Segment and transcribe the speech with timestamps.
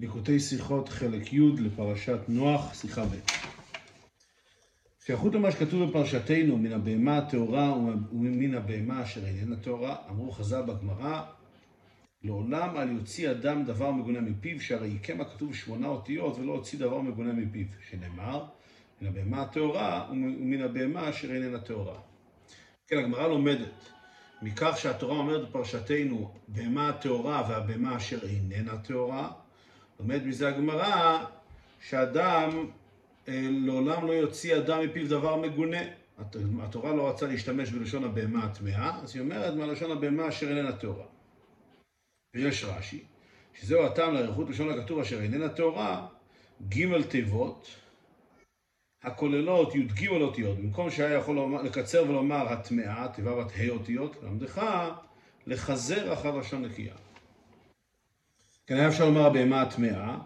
[0.00, 3.14] ליקוטי שיחות חלק י' לפרשת נוח, שיחה ב'.
[5.04, 7.76] שייכות למה שכתוב בפרשתנו מן הבהמה הטהורה
[8.12, 11.22] ומן הבהמה אשר איננה טהורה, אמרו חז"ל בגמרא,
[12.22, 17.00] לעולם אל יוציא אדם דבר מגונה מפיו, שהרי יקם הכתוב שמונה אותיות ולא הוציא דבר
[17.00, 18.44] מגונה מפיו, שנאמר,
[19.00, 21.98] מן הבהמה הטהורה ומן הבהמה אשר איננה טהורה.
[22.88, 23.90] כן, הגמרא לומדת
[24.42, 29.32] מכך שהתורה אומרת בפרשתנו, בהמה הטהורה והבהמה אשר איננה טהורה,
[30.00, 31.24] לומד מזה הגמרא
[31.80, 32.66] שאדם
[33.28, 35.80] אה, לעולם לא יוציא אדם מפיו דבר מגונה.
[36.62, 41.04] התורה לא רצה להשתמש בלשון הבהמה הטמאה, אז היא אומרת מהלשון הבהמה אשר איננה טהורה.
[42.34, 43.04] ויש רש"י,
[43.54, 46.06] שזהו הטעם לאריכות לשון הכתוב אשר איננה טהורה,
[46.68, 47.68] ג' תיבות,
[49.02, 54.62] הכוללות י"ג אותיות, במקום שהיה יכול לומר, לקצר ולומר הטמאה, תיבה בת ה' אותיות, למדך
[55.46, 56.94] לחזר אחר לשון נקייה.
[58.70, 60.18] כן, היה אפשר לומר הבהמה הטמאה,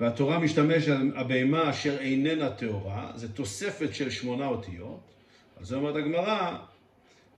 [0.00, 5.00] והתורה משתמשת הבהמה אשר איננה טהורה, זה תוספת של שמונה אותיות.
[5.56, 6.58] אז זאת אומרת הגמרא,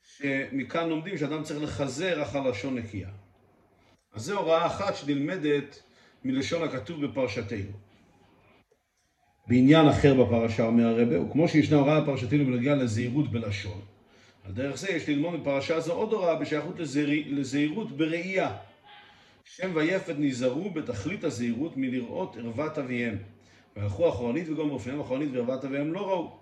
[0.05, 3.08] שמכאן לומדים שאדם צריך לחזר אחר לשון נקייה.
[4.14, 5.83] אז זו הוראה אחת שנלמדת
[6.24, 7.72] מלשון הכתוב בפרשתנו.
[9.46, 13.80] בעניין אחר בפרשה אומר הרבה, וכמו שישנה הוראה בפרשתנו בנוגע לזהירות בלשון,
[14.44, 16.74] על דרך זה יש ללמוד בפרשה זו עוד הוראה בשייכות
[17.27, 18.56] לזהירות בראייה.
[19.45, 23.17] שם ויפת נזהרו בתכלית הזהירות מלראות ערוות אביהם.
[23.77, 26.39] והלכו אחורנית וגמרו לפניהם אחורנית וערוות אביהם לא ראו.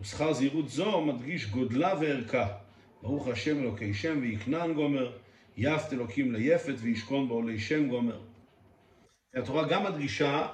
[0.00, 2.48] ושכר זהירות זו מדגיש גודלה וערכה.
[3.02, 5.12] ברוך השם אלוקי שם ויקנן גומר,
[5.56, 8.20] יפת אלוקים ליפת וישכון בעולי שם גומר.
[9.34, 10.46] התורה גם מדגישה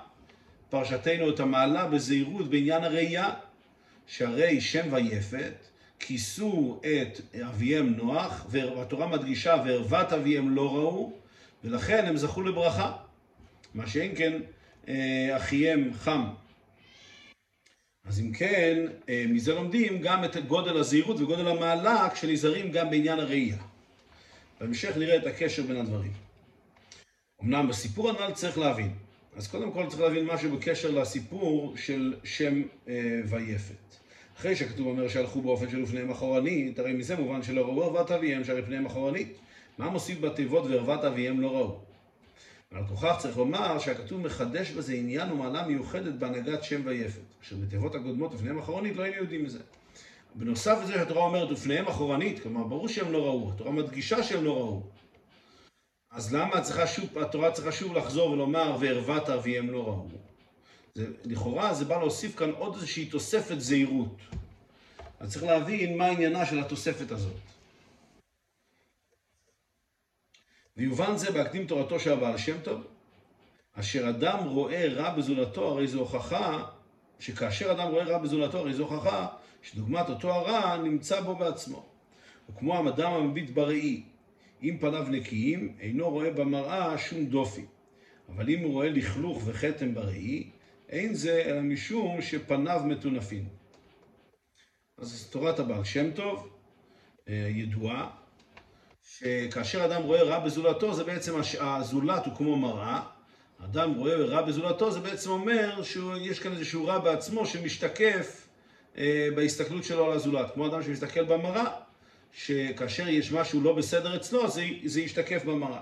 [0.68, 3.34] פרשתנו את המעלה בזהירות בעניין הראייה,
[4.06, 5.54] שהרי שם ויפת
[5.98, 11.21] כיסו את אביהם נוח, והתורה מדגישה וערוות אביהם לא ראו,
[11.64, 12.92] ולכן הם זכו לברכה.
[13.74, 14.32] מה שאין כן
[14.88, 16.24] אה, אחיהם חם.
[18.04, 23.18] אז אם כן, אה, מזה לומדים גם את גודל הזהירות וגודל המעלה כשנזהרים גם בעניין
[23.18, 23.56] הראייה.
[24.60, 26.12] בהמשך נראה את הקשר בין הדברים.
[27.42, 28.94] אמנם בסיפור הנ"ל צריך להבין.
[29.36, 33.74] אז קודם כל צריך להבין משהו בקשר לסיפור של שם אה, ויפת.
[34.36, 38.44] אחרי שכתוב אומר שהלכו באופן של ופניהם אחורנית, הרי מזה מובן שלא ראו ערוות אביהם
[38.44, 39.38] שהרי פניהם אחורנית.
[39.78, 41.78] מה מוסיף בתיבות וערוות אביהם לא ראו?
[42.72, 47.94] ועל כוכך צריך לומר שהכתוב מחדש בזה עניין ומעלה מיוחדת בהנהגת שם ויפת, אשר בתיבות
[47.94, 49.58] הקודמות ופניהם אחורנית לא היינו יודעים מזה.
[50.34, 54.56] בנוסף לזה שהתורה אומרת ופניהם אחורנית, כלומר ברור שהם לא ראו, התורה מדגישה שהם לא
[54.56, 54.82] ראו.
[56.10, 60.08] אז למה צריכה שוב, התורה צריכה שוב לחזור ולומר וערוות אביהם לא ראו?
[60.94, 64.16] זה, לכאורה זה בא להוסיף כאן עוד איזושהי תוספת זהירות.
[65.20, 67.36] אז צריך להבין מה עניינה של התוספת הזאת.
[70.76, 72.86] ויובן זה בהקדים תורתו של הבעל שם טוב,
[73.74, 76.64] אשר אדם רואה רע בזולתו, הרי זו הוכחה,
[77.18, 79.26] שכאשר אדם רואה רע בזולתו, הרי זו הוכחה,
[79.62, 81.86] שדוגמת אותו הרע נמצא בו בעצמו.
[82.50, 84.02] וכמו האדם המביט בראי,
[84.62, 87.64] אם פניו נקיים, אינו רואה במראה שום דופי.
[88.28, 90.50] אבל אם הוא רואה לכלוך וכתם בראי,
[90.88, 93.44] אין זה אלא משום שפניו מטונפים.
[94.98, 96.48] אז תורת הבעל שם טוב
[97.28, 98.10] אה, ידועה,
[99.02, 103.02] שכאשר אדם רואה רע בזולתו, זה בעצם הזולת הוא כמו מראה.
[103.64, 108.48] אדם רואה רע בזולתו, זה בעצם אומר שיש כאן איזשהו רע בעצמו שמשתקף
[108.96, 110.54] אה, בהסתכלות שלו על הזולת.
[110.54, 111.80] כמו אדם שמסתכל במראה,
[112.32, 115.80] שכאשר יש משהו לא בסדר אצלו, זה, זה ישתקף במראה.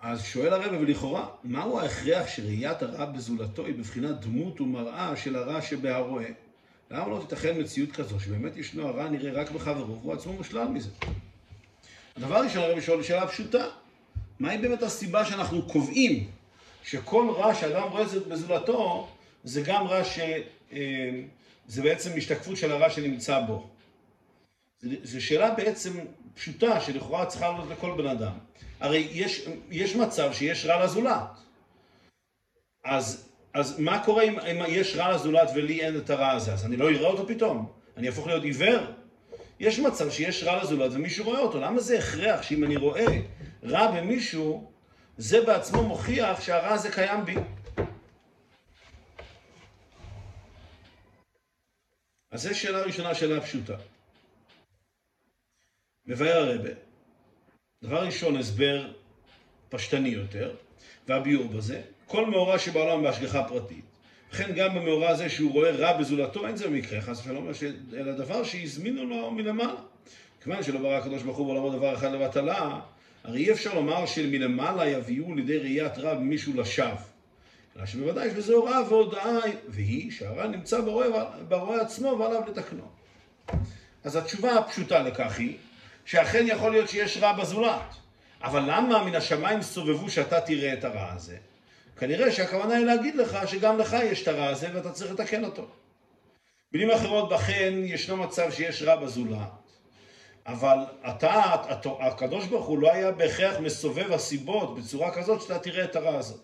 [0.00, 5.62] אז שואל הרב, ולכאורה, מהו ההכרח שראיית הרע בזולתו היא בבחינת דמות ומראה של הרע
[5.62, 6.30] שבהרואה?
[6.90, 10.90] למה לא תיתכן מציאות כזו, שבאמת ישנו הרע נראה רק בחברו, והוא עצמו מושלל מזה?
[12.16, 13.66] הדבר הראשון, הרב שואל שאלה פשוטה,
[14.38, 16.30] מהי באמת הסיבה שאנחנו קובעים
[16.84, 19.08] שכל רע שאדם רואה בזולתו,
[19.44, 20.18] זה גם רע ש...
[20.72, 21.20] אה,
[21.66, 23.68] זה בעצם השתקפות של הרע שנמצא בו.
[24.82, 25.92] זו שאלה בעצם
[26.34, 28.32] פשוטה, שלכאורה צריכה לעלות לכל בן אדם.
[28.80, 31.30] הרי יש, יש מצב שיש רע לזולת.
[32.84, 36.52] אז, אז מה קורה אם, אם יש רע לזולת ולי אין את הרע הזה?
[36.52, 37.72] אז אני לא אראה אותו פתאום?
[37.96, 38.80] אני אהפוך להיות עיוור?
[39.60, 41.60] יש מצב שיש רע לזולת ומישהו רואה אותו.
[41.60, 43.06] למה זה הכרח שאם אני רואה
[43.62, 44.72] רע במישהו,
[45.18, 47.34] זה בעצמו מוכיח שהרע הזה קיים בי?
[52.30, 53.76] אז זו שאלה ראשונה, שאלה פשוטה.
[56.06, 56.70] מבאר הרבה.
[57.82, 58.92] דבר ראשון, הסבר
[59.68, 60.56] פשטני יותר,
[61.08, 63.84] והביאור בזה, כל מאורע שבעולם בהשגחה פרטית.
[64.32, 67.48] וכן גם במאורע הזה שהוא רואה רע בזולתו, אין זה במקרה, חס ושלום,
[67.96, 69.80] אלא דבר שהזמינו לו מלמעלה.
[70.42, 72.80] כיוון שלא ברא הקדוש ברוך הוא בעולמו דבר אחד לבטלה,
[73.24, 76.94] הרי אי אפשר לומר שמלמעלה יביאו לידי ראיית רע מישהו לשווא.
[77.76, 79.36] אלא שבוודאי יש בזה הוראה והודאה,
[79.68, 81.06] והיא שהרע נמצא ברואה,
[81.48, 82.84] ברואה עצמו ועליו לתקנו.
[84.04, 85.56] אז התשובה הפשוטה לכך היא,
[86.04, 87.94] שאכן יכול להיות שיש רע בזולת.
[88.42, 91.36] אבל למה מן השמיים סובבו שאתה תראה את הרע הזה?
[92.00, 95.66] כנראה שהכוונה היא להגיד לך שגם לך יש את הרע הזה ואתה צריך לתקן אותו.
[96.72, 99.48] במילים אחרות, בכן ישנו מצב שיש רע בזולת,
[100.46, 101.32] אבל אתה,
[102.00, 106.34] הקדוש ברוך הוא לא היה בהכרח מסובב הסיבות בצורה כזאת שאתה תראה את הרע הזה.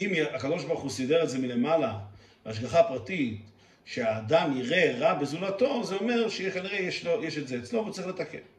[0.00, 1.98] אם הקדוש ברוך הוא סידר את זה מלמעלה,
[2.44, 3.40] בהשגחה פרטית,
[3.84, 8.06] שהאדם יראה רע בזולתו, זה אומר שכנראה יש, לו, יש את זה אצלו והוא צריך
[8.06, 8.55] לתקן.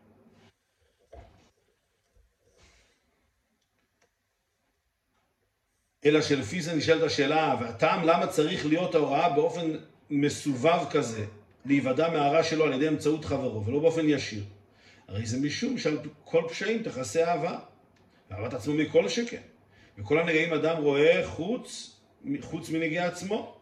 [6.07, 9.71] אלא שלפי זה נשאלת השאלה, והטעם למה צריך להיות ההוראה באופן
[10.09, 11.25] מסובב כזה,
[11.65, 14.44] להיוודע מהרע שלו על ידי אמצעות חברו, ולא באופן ישיר.
[15.07, 17.59] הרי זה משום שעל כל פשעים תכסה אהבה,
[18.31, 19.42] ואהבת עצמו מכל שכן.
[19.98, 22.00] וכל הנגעים אדם רואה חוץ,
[22.42, 23.57] חוץ מנגיע עצמו.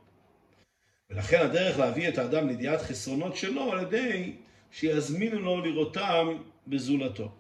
[1.10, 4.32] ולכן הדרך להביא את האדם לידיעת חסרונות שלו על ידי
[4.72, 6.38] שיזמינו לו לראותם
[6.68, 7.32] בזולתו.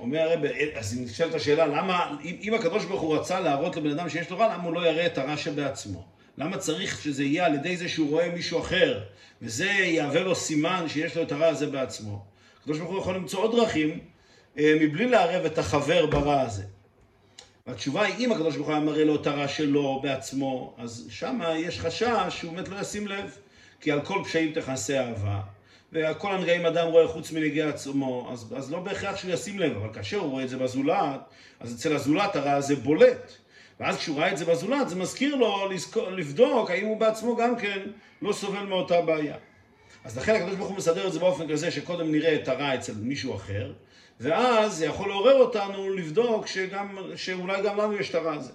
[0.00, 0.44] אומר הרב,
[0.74, 4.38] אז נשאלת השאלה, למה, אם, אם הקדוש ברוך הוא רצה להראות לבן אדם שיש לו
[4.38, 6.04] רע, למה הוא לא יראה את הרע שבעצמו?
[6.38, 9.00] למה צריך שזה יהיה על ידי זה שהוא רואה מישהו אחר,
[9.42, 12.24] וזה יהווה לו סימן שיש לו את הרע הזה בעצמו?
[12.60, 13.98] הקדוש ברוך הוא יכול למצוא עוד דרכים
[14.58, 16.62] אה, מבלי לערב את החבר ברע הזה.
[17.66, 21.58] והתשובה היא, אם הקדוש ברוך הוא היה מראה לו את הרע שלו בעצמו, אז שמה
[21.58, 23.36] יש חשש שהוא באמת לא ישים לב,
[23.80, 25.40] כי על כל פשעים תכסה אהבה.
[25.92, 29.94] וכל הנגעים אדם רואה חוץ מנגיע עצמו, אז, אז לא בהכרח שהוא ישים לב, אבל
[29.94, 31.20] כאשר הוא רואה את זה בזולת,
[31.60, 33.32] אז אצל הזולת הרע הזה בולט.
[33.80, 37.56] ואז כשהוא ראה את זה בזולת, זה מזכיר לו לזכור, לבדוק האם הוא בעצמו גם
[37.56, 37.78] כן
[38.22, 39.36] לא סובל מאותה בעיה.
[40.04, 42.92] אז לכן הקדוש ברוך הוא מסדר את זה באופן כזה שקודם נראה את הרע אצל
[42.94, 43.72] מישהו אחר,
[44.20, 48.52] ואז זה יכול לעורר אותנו לבדוק שגם, שאולי גם לנו יש את הרע הזה.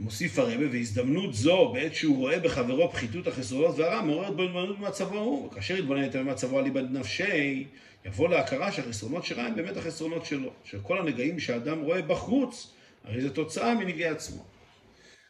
[0.00, 5.18] מוסיף הרבה, והזדמנות זו, בעת שהוא רואה בחברו פחיתות החסרונות והרע, מעוררת בו התבוננות במצבו
[5.18, 5.46] הוא.
[5.46, 7.66] וכאשר יתבונן יותר במצבו על איבד נפשי,
[8.04, 10.50] יבוא להכרה שהחסרונות שרע הם באמת החסרונות שלו.
[10.64, 12.72] שכל הנגעים שהאדם רואה בחוץ,
[13.04, 14.44] הרי זו תוצאה מנגעי עצמו.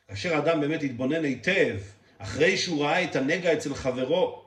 [0.09, 1.77] כאשר האדם באמת יתבונן היטב,
[2.19, 4.43] אחרי שהוא ראה את הנגע אצל חברו,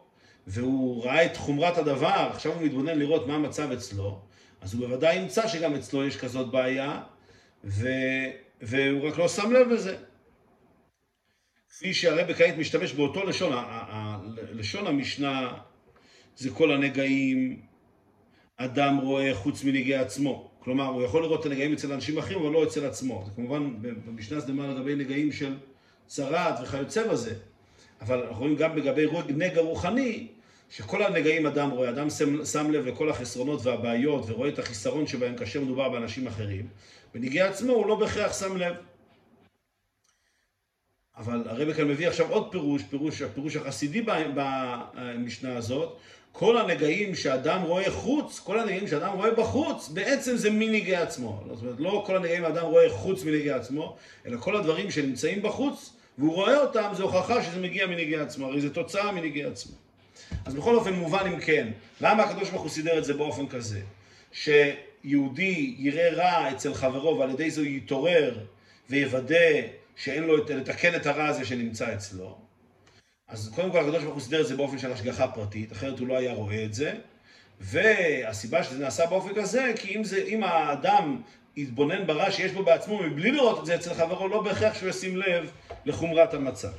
[0.47, 4.19] והוא ראה את חומרת הדבר, עכשיו הוא מתבונן לראות מה המצב אצלו,
[4.61, 7.01] אז הוא בוודאי ימצא שגם אצלו יש כזאת בעיה,
[7.63, 7.87] ו...
[8.61, 9.95] והוא רק לא שם לב לזה.
[11.75, 13.53] כפי שהרבי כעת משתמש באותו לשון,
[14.51, 15.53] לשון המשנה
[16.37, 17.59] זה כל הנגעים
[18.57, 20.51] אדם רואה חוץ מנגעי עצמו.
[20.59, 23.23] כלומר, הוא יכול לראות את הנגעים אצל אנשים אחרים, אבל לא אצל עצמו.
[23.25, 25.57] זה כמובן, במשנה זה נאמר לגבי נגעים של
[26.07, 27.35] צרעת וכיוצא בזה.
[28.01, 30.27] אבל אנחנו רואים גם לגבי נגע רוחני,
[30.69, 35.35] שכל הנגעים אדם רואה, אדם שם, שם לב לכל החסרונות והבעיות ורואה את החיסרון שבהם
[35.35, 36.67] כאשר מדובר באנשים אחרים.
[37.13, 38.75] בנגעי עצמו הוא לא בהכרח שם לב.
[41.17, 44.01] אבל הרב כאן מביא עכשיו עוד פירוש, פירוש, הפירוש החסידי
[44.35, 45.97] במשנה הזאת,
[46.31, 51.43] כל הנגעים שאדם רואה חוץ, כל הנגעים שאדם רואה בחוץ, בעצם זה מנגעי עצמו.
[51.53, 53.95] זאת אומרת, לא כל הנגעים האדם רואה חוץ מנגעי עצמו,
[54.25, 58.61] אלא כל הדברים שנמצאים בחוץ, והוא רואה אותם, זה הוכחה שזה מגיע מנגעי עצמו, הרי
[58.61, 59.75] זה תוצאה מנגעי עצמו.
[60.45, 61.67] אז בכל אופן מובן אם כן,
[62.01, 63.81] למה הקדוש ברוך הוא סידר את זה באופן כזה?
[64.31, 68.37] שיהודי יראה רע אצל חברו ועל ידי זה הוא יתעורר
[68.89, 69.61] ויוודא
[69.95, 72.37] שאין לו לתקן את הרע הזה שנמצא אצלו.
[73.27, 76.07] אז קודם כל הקדוש ברוך הוא סידר את זה באופן של השגחה פרטית, אחרת הוא
[76.07, 76.93] לא היה רואה את זה.
[77.59, 81.21] והסיבה שזה נעשה באופן כזה, כי אם, זה, אם האדם
[81.57, 85.17] יתבונן ברע שיש בו בעצמו מבלי לראות את זה אצל חברו, לא בהכרח שהוא ישים
[85.17, 85.51] לב
[85.85, 86.71] לחומרת המצב.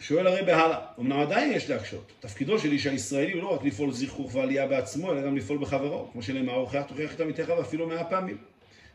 [0.00, 2.12] שואל הרי הלאה, אמנם עדיין יש להקשות.
[2.20, 6.08] תפקידו של איש הישראלי הוא לא רק לפעול זיכוך ועלייה בעצמו, אלא גם לפעול בחברו.
[6.12, 8.38] כמו שנאמר, הוכיח תוכיח את עמיתך ואפילו מאה פעמים.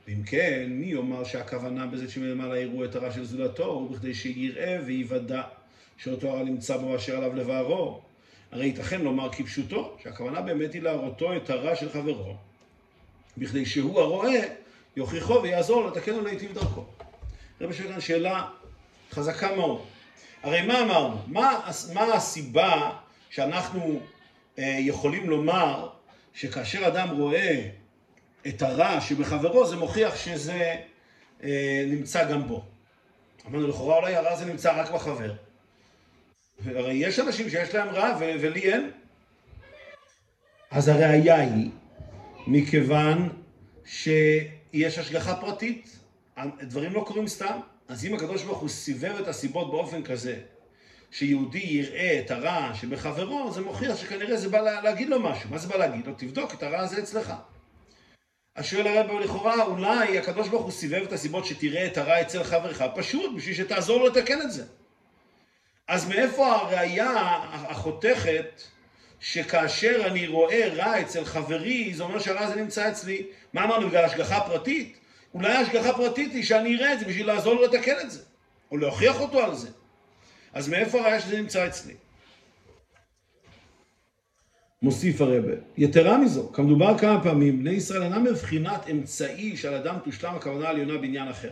[0.08, 4.78] ואם כן, מי יאמר שהכוונה בזה שמלמעלה יראו את הרע של זולתו, הוא בכדי שיראה
[4.86, 5.42] ויוודע
[5.98, 8.02] שאותו הרע נמצא בו אשר עליו לבערו.
[8.52, 12.36] הרי ייתכן לומר כפשוטו, שהכוונה באמת היא להראותו את הרע של חברו,
[13.38, 14.42] בכדי שהוא הרואה
[14.96, 16.86] יוכיחו ויעזור לתקן ולהיטיב דרכו.
[17.62, 18.48] רבי שואל כאן שאלה
[19.12, 19.82] חזקה מאוד.
[20.44, 21.18] הרי מה אמרנו?
[21.28, 22.92] מה, מה הסיבה
[23.30, 24.00] שאנחנו
[24.60, 25.90] אה, יכולים לומר
[26.34, 27.70] שכאשר אדם רואה
[28.48, 30.76] את הרע שבחברו, זה מוכיח שזה
[31.44, 32.64] אה, נמצא גם בו.
[33.48, 35.34] אמרנו, לכאורה אולי הרע הזה נמצא רק בחבר.
[36.66, 38.92] הרי יש אנשים שיש להם רע ו- ולי אין.
[40.72, 41.70] אז הראיה היא,
[42.48, 43.30] מכיוון
[43.86, 46.00] שיש השגחה פרטית,
[46.62, 47.60] דברים לא קורים סתם.
[47.88, 50.40] אז אם הקדוש ברוך הוא סיבב את הסיבות באופן כזה,
[51.12, 55.50] שיהודי יראה את הרע שבחברו, זה מוכיח שכנראה זה בא להגיד לו משהו.
[55.50, 56.14] מה זה בא להגיד לו?
[56.14, 57.34] תבדוק את הרע הזה אצלך.
[58.56, 62.44] אז שואל הרב לכאורה, אולי הקדוש ברוך הוא סיבב את הסיבות שתראה את הרע אצל
[62.44, 64.64] חברך, פשוט בשביל שתעזור לו לתקן את זה.
[65.88, 67.14] אז מאיפה הראייה
[67.52, 68.62] החותכת
[69.20, 74.06] שכאשר אני רואה רע אצל חברי, זה אומר שהרע הזה נמצא אצלי, מה אמרנו, בגלל
[74.06, 74.98] השגחה פרטית?
[75.34, 78.22] אולי השגחה פרטית היא שאני אראה את זה בשביל לעזור לו לתקן את זה,
[78.72, 79.70] או להוכיח אותו על זה.
[80.54, 81.94] אז מאיפה הראייה שזה נמצא אצלי?
[84.82, 85.54] מוסיף הרבה.
[85.78, 90.98] יתרה מזו, כמדובר כמה פעמים, בני ישראל אינם מבחינת אמצעי שעל אדם תושלם הכוונה העליונה
[90.98, 91.52] בעניין אחר.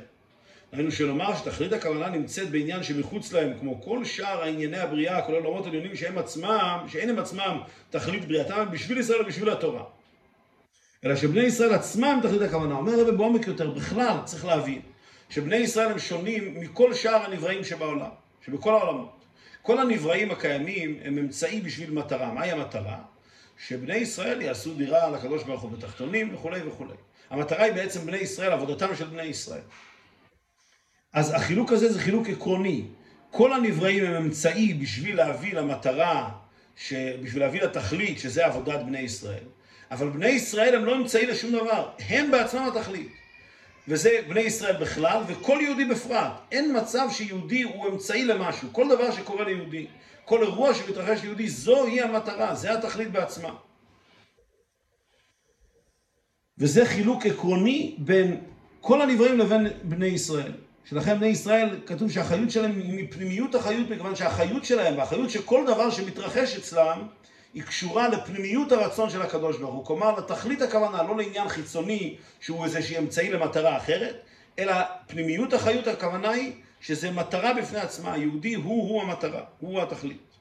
[0.74, 5.66] ראינו שנאמר שתכלית הכוונה נמצאת בעניין שמחוץ להם, כמו כל שאר הענייני הבריאה, כולל עולמות
[5.66, 7.58] עליונים שהם עצמם, שאין הם עצמם
[7.90, 9.84] תכלית בריאתם, בשביל ישראל ובשביל התורה.
[11.06, 12.76] אלא שבני ישראל עצמם תכלית הכוונה.
[12.76, 14.82] אומר רבי בעומק יותר, בכלל צריך להבין
[15.30, 18.10] שבני ישראל הם שונים מכל שאר הנבראים שבעולם,
[18.46, 19.26] שבכל העולמות.
[19.62, 22.34] כל הנבראים הקיימים הם אמצעי בשביל מטרה.
[22.34, 23.13] מהי המטרה?
[23.58, 26.94] שבני ישראל יעשו דירה לקדוש ברוך הוא בתחתונים וכולי וכולי.
[27.30, 29.62] המטרה היא בעצם בני ישראל, עבודתם של בני ישראל.
[31.14, 32.86] אז החילוק הזה זה חילוק עקרוני.
[33.32, 36.30] כל הנבראים הם אמצעי בשביל להביא למטרה,
[36.94, 39.44] בשביל להביא לתכלית, שזה עבודת בני ישראל.
[39.92, 43.12] אבל בני ישראל הם לא אמצעי לשום דבר, הם בעצמם התכלית.
[43.88, 46.32] וזה בני ישראל בכלל, וכל יהודי בפרט.
[46.52, 48.70] אין מצב שיהודי הוא אמצעי למשהו.
[48.72, 49.88] כל דבר שקורה ליהודי,
[50.26, 53.56] כל אירוע שמתרחש ליהודי, זוהי המטרה, זה התכלית בעצמה.
[56.58, 58.42] וזה חילוק עקרוני בין
[58.82, 60.52] כל הנבראים לבין בני ישראל.
[60.86, 65.64] שלכן בני ישראל, כתוב שהחיות שלהם היא מפנימיות החיות, מכיוון שהחיות שלהם והחיות של כל
[65.68, 67.08] דבר שמתרחש אצלם,
[67.54, 69.86] היא קשורה לפנימיות הרצון של הקדוש ברוך הוא.
[69.86, 74.16] כלומר, לתכלית הכוונה, לא לעניין חיצוני שהוא איזשהו אמצעי למטרה אחרת,
[74.60, 74.74] אלא
[75.08, 78.14] פנימיות החיות הכוונה היא שזה מטרה בפני עצמה.
[78.14, 80.34] היהודי הוא-הוא המטרה, הוא התכלית.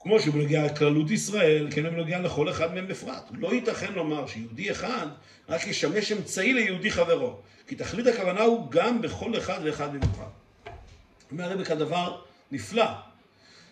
[0.00, 3.30] כמו שבנוגע לכללות ישראל, כן בנוגע לכל אחד מהם בפרט.
[3.30, 5.06] לא ייתכן לומר שיהודי אחד
[5.48, 7.40] רק ישמש אמצעי ליהודי חברו.
[7.66, 10.28] כי תכלית הכוונה הוא גם בכל אחד ואחד במיוחד.
[11.30, 12.20] אומר הרבי כדבר
[12.52, 12.84] נפלא,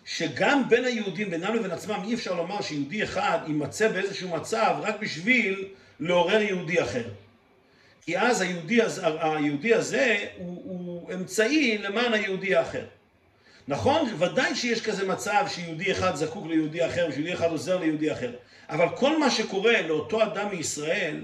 [0.05, 4.99] שגם בין היהודים, בינם לבין עצמם, אי אפשר לומר שיהודי אחד יימצא באיזשהו מצב רק
[4.99, 5.67] בשביל
[5.99, 7.09] לעורר יהודי אחר.
[8.01, 8.79] כי אז היהודי,
[9.21, 12.83] היהודי הזה הוא, הוא אמצעי למען היהודי האחר.
[13.67, 18.31] נכון, ודאי שיש כזה מצב שיהודי אחד זקוק ליהודי אחר ושיהודי אחד עוזר ליהודי אחר.
[18.69, 21.23] אבל כל מה שקורה לאותו אדם מישראל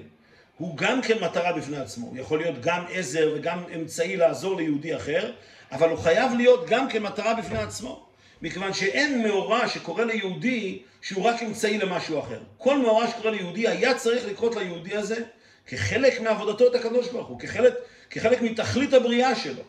[0.58, 2.08] הוא גם כן מטרה בפני עצמו.
[2.08, 5.32] הוא יכול להיות גם עזר וגם אמצעי לעזור ליהודי אחר,
[5.72, 8.06] אבל הוא חייב להיות גם כן מטרה בפני עצמו.
[8.42, 12.40] מכיוון שאין מאורע שקורה ליהודי שהוא רק אמצעי למשהו אחר.
[12.58, 15.24] כל מאורע שקורה ליהודי היה צריך לקרות ליהודי הזה
[15.68, 17.74] כחלק מעבודתו את הקדוש ברוך הוא, כחלק,
[18.10, 19.64] כחלק מתכלית הבריאה שלו.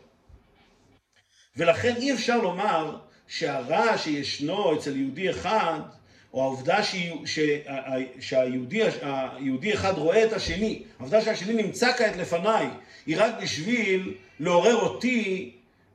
[1.57, 5.81] ולכן אי אפשר לומר שהרע שישנו אצל יהודי אחד,
[6.35, 6.79] או העובדה
[8.21, 12.67] שהיהודי אחד רואה את השני, העובדה שהשני נמצא כעת לפניי,
[13.07, 15.51] היא רק בשביל לעורר אותי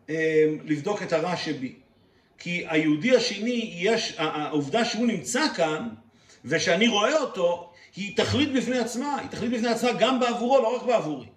[0.10, 1.74] אה, לבדוק את הרע שבי.
[2.38, 5.90] כי היהודי השני, יש, העובדה שהוא נמצא כאן,
[6.46, 10.84] ושאני רואה אותו, היא תכלית בפני עצמה, היא תכלית בפני עצמה גם בעבורו, לא רק
[10.84, 11.28] בעבורי.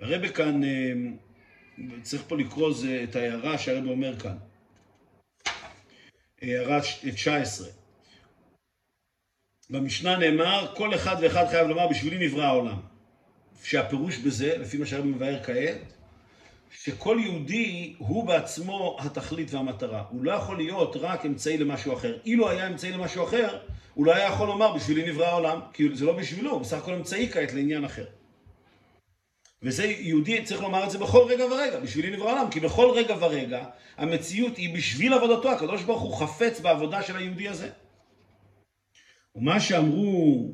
[0.00, 0.92] הרבה כאן, אה,
[2.02, 2.70] צריך פה לקרוא
[3.04, 4.36] את ההערה שהרבה אומר כאן.
[6.42, 6.80] הערה
[7.14, 7.68] 19.
[9.70, 12.76] במשנה נאמר, כל אחד ואחד חייב לומר, בשבילי נברא העולם.
[13.62, 15.92] שהפירוש בזה, לפי מה שהרבי מבאר כעת,
[16.70, 20.04] שכל יהודי הוא בעצמו התכלית והמטרה.
[20.10, 22.18] הוא לא יכול להיות רק אמצעי למשהו אחר.
[22.26, 23.58] אילו היה אמצעי למשהו אחר,
[23.94, 26.94] הוא לא היה יכול לומר, בשבילי נברא העולם, כי זה לא בשבילו, הוא בסך הכל
[26.94, 28.04] אמצעי כעת לעניין אחר.
[29.62, 33.14] וזה יהודי צריך לומר את זה בכל רגע ורגע, בשבילי נברא העולם, כי בכל רגע
[33.20, 33.64] ורגע
[33.96, 37.68] המציאות היא בשביל עבודתו, הקדוש ברוך הוא חפץ בעבודה של היהודי הזה.
[39.38, 40.50] ומה שאמרו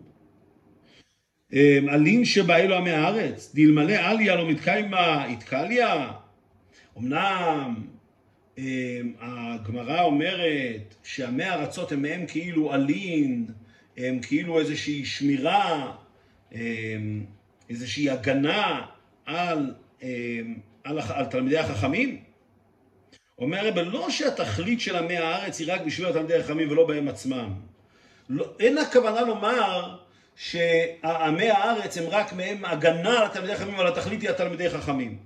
[1.53, 6.13] אלין אמ, שבא עמי הארץ, דלמלא עליה לא מתקיימה איתקליה.
[6.99, 7.75] אמנם
[8.59, 13.47] אמ, הגמרא אומרת שעמי הארצות הם מהם כאילו אלין,
[13.97, 15.93] הם כאילו איזושהי שמירה,
[16.53, 17.25] אמ,
[17.71, 18.87] איזושהי הגנה
[19.27, 19.75] על,
[20.85, 22.21] על, על תלמידי החכמים.
[23.39, 27.74] אומר הרב, לא שהתכלית של עמי הארץ היא רק בשביל התלמידי חכמים ולא בהם עצמם.
[28.29, 29.97] לא, אין הכוונה לומר
[30.37, 35.19] שעמי הארץ הם רק מהם הגנה על התלמידי חכמים, אבל התכלית היא התלמידי חכמים.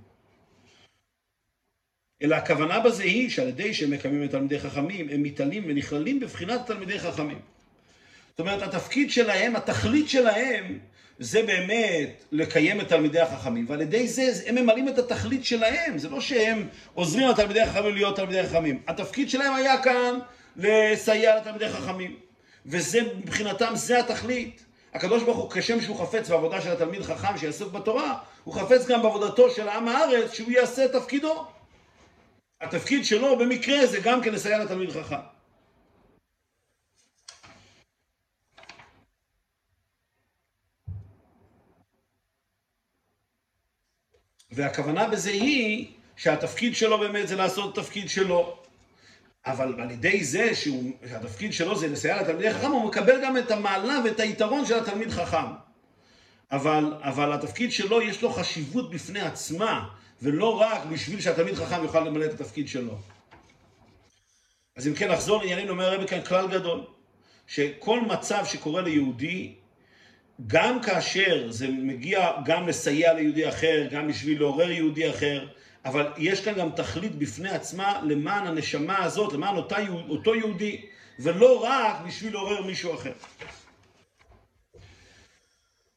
[2.22, 6.66] אלא הכוונה בזה היא שעל ידי שהם מקיימים את תלמידי חכמים, הם מתעלים ונכללים בבחינת
[6.66, 7.40] תלמידי חכמים.
[8.30, 10.78] זאת אומרת, התפקיד שלהם, התכלית שלהם,
[11.18, 16.08] זה באמת לקיים את תלמידי החכמים, ועל ידי זה הם ממלאים את התכלית שלהם, זה
[16.08, 18.82] לא שהם עוזרים לתלמידי החכמים להיות תלמידי חכמים.
[18.88, 20.18] התפקיד שלהם היה כאן
[20.56, 22.16] לסייע לתלמידי חכמים,
[22.68, 24.64] וזה מבחינתם, זה התכלית.
[24.94, 29.02] הקדוש ברוך הוא, כשם שהוא חפץ בעבודה של התלמיד חכם שיעסוק בתורה, הוא חפץ גם
[29.02, 31.46] בעבודתו של עם הארץ, שהוא יעשה את תפקידו.
[32.60, 35.16] התפקיד שלו במקרה זה גם כן לסייע לתלמיד חכם.
[44.50, 48.57] והכוונה בזה היא שהתפקיד שלו באמת זה לעשות תפקיד שלו.
[49.46, 54.00] אבל על ידי זה שהתפקיד שלו זה לסייע לתלמידי חכם, הוא מקבל גם את המעלה
[54.04, 55.46] ואת היתרון של התלמיד חכם.
[56.52, 59.88] אבל, אבל התפקיד שלו יש לו חשיבות בפני עצמה,
[60.22, 62.98] ולא רק בשביל שהתלמיד חכם יוכל למלא את התפקיד שלו.
[64.76, 66.84] אז אם כן, נחזור לענייננו, אומר הרבי כאן כלל גדול,
[67.46, 69.54] שכל מצב שקורה ליהודי,
[70.46, 75.46] גם כאשר זה מגיע גם לסייע ליהודי אחר, גם בשביל לעורר יהודי אחר,
[75.84, 79.76] אבל יש כאן גם תכלית בפני עצמה למען הנשמה הזאת, למען אותה,
[80.08, 80.80] אותו יהודי,
[81.18, 83.12] ולא רק בשביל לעורר מישהו אחר.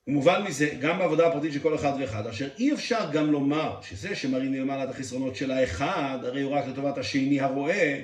[0.07, 4.15] ומובן מזה, גם בעבודה הפרטית של כל אחד ואחד, אשר אי אפשר גם לומר שזה
[4.15, 8.03] שמראים למעלה את החסרונות של האחד, הרי הוא רק לטובת השני הרואה,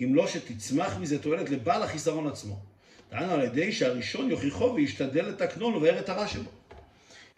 [0.00, 2.56] אם לא שתצמח מזה תועלת לבעל החיסרון עצמו.
[3.10, 6.50] דהיינו על ידי שהראשון יוכיחו וישתדל לתקנו ולבאר את הרע שבו.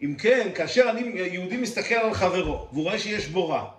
[0.01, 3.71] אם כן, כאשר אני, יהודי מסתכל על חברו, והוא רואה שיש בו רע,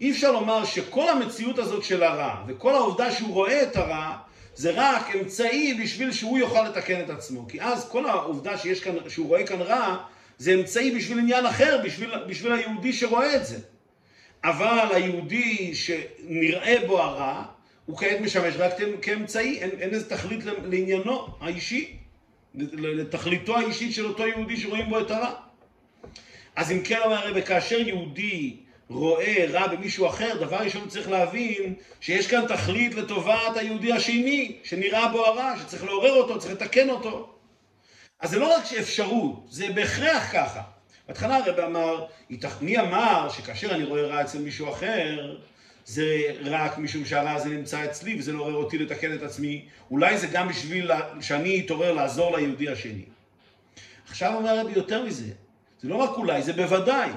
[0.00, 4.16] אי אפשר לומר שכל המציאות הזאת של הרע, וכל העובדה שהוא רואה את הרע,
[4.54, 7.48] זה רק אמצעי בשביל שהוא יוכל לתקן את עצמו.
[7.48, 9.96] כי אז כל העובדה שיש כאן, שהוא רואה כאן רע,
[10.38, 13.58] זה אמצעי בשביל עניין אחר, בשביל, בשביל היהודי שרואה את זה.
[14.44, 17.44] אבל היהודי שנראה בו הרע,
[17.86, 21.96] הוא כעת משמש רק כאמצעי, אין, אין איזה תכלית לעניינו האישי,
[22.54, 25.34] לתכליתו האישית של אותו יהודי שרואים בו את הרע.
[26.56, 28.56] אז אם כן אומר הרב, כאשר יהודי
[28.88, 35.08] רואה רע במישהו אחר, דבר ראשון צריך להבין שיש כאן תכלית לטובת היהודי השני, שנראה
[35.08, 37.34] בו הרע, שצריך לעורר אותו, צריך לתקן אותו.
[38.20, 40.60] אז זה לא רק אפשרות, זה בהכרח ככה.
[41.08, 42.04] בהתחלה הרב אמר,
[42.60, 45.36] מי אמר שכאשר אני רואה רע אצל מישהו אחר,
[45.84, 46.06] זה
[46.44, 50.26] רק משום שהרע הזה נמצא אצלי וזה לא עורר אותי לתקן את עצמי, אולי זה
[50.26, 53.04] גם בשביל שאני אתעורר לעזור ליהודי השני.
[54.08, 55.32] עכשיו אומר הרבי יותר מזה,
[55.80, 57.10] זה לא רק אולי, זה בוודאי.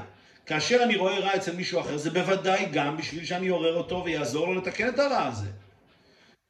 [0.47, 4.47] כאשר אני רואה רע אצל מישהו אחר, זה בוודאי גם בשביל שאני אעורר אותו ויעזור
[4.47, 5.47] לו לתקן את הרע הזה.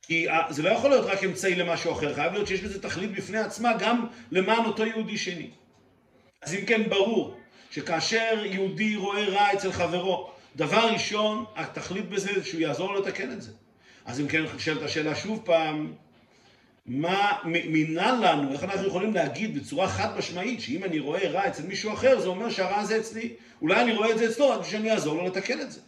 [0.02, 3.12] כי אה, זה לא יכול להיות רק אמצעי למשהו אחר, חייב להיות שיש בזה תכלית
[3.12, 5.50] בפני עצמה גם למען אותו יהודי שני.
[6.42, 7.38] אז אם כן, ברור
[7.72, 13.32] שכאשר יהודי רואה רע אצל חברו, דבר ראשון, התכלית בזה זה שהוא יעזור לו לתקן
[13.32, 13.52] את זה.
[14.06, 15.94] אז אם כן, נשאלת השאלה שוב פעם,
[16.88, 21.64] מה מינן לנו, איך אנחנו יכולים להגיד בצורה חד משמעית שאם אני רואה רע אצל
[21.64, 23.34] מישהו אחר, זה אומר שהרע הזה אצלי.
[23.62, 25.82] אולי אני רואה את זה אצלו, רק שאני אעזור לו לתקן את זה.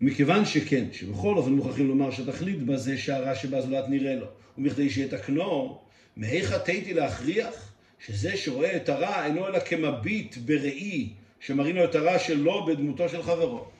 [0.00, 4.26] מכיוון שכן, שבכל אופן מוכרחים לומר שהתכלית בזה שהרע שבא זולת נראה לו,
[4.58, 5.80] ומכדי שיתקנו,
[6.16, 7.72] מהיכא תהיתי להכריח
[8.06, 13.22] שזה שרואה את הרע אינו אלא כמביט בראי שמראים לו את הרע שלו בדמותו של
[13.22, 13.73] חברו.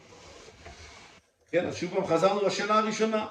[1.54, 3.26] כן, אז שוב פעם חזרנו לשאלה הראשונה.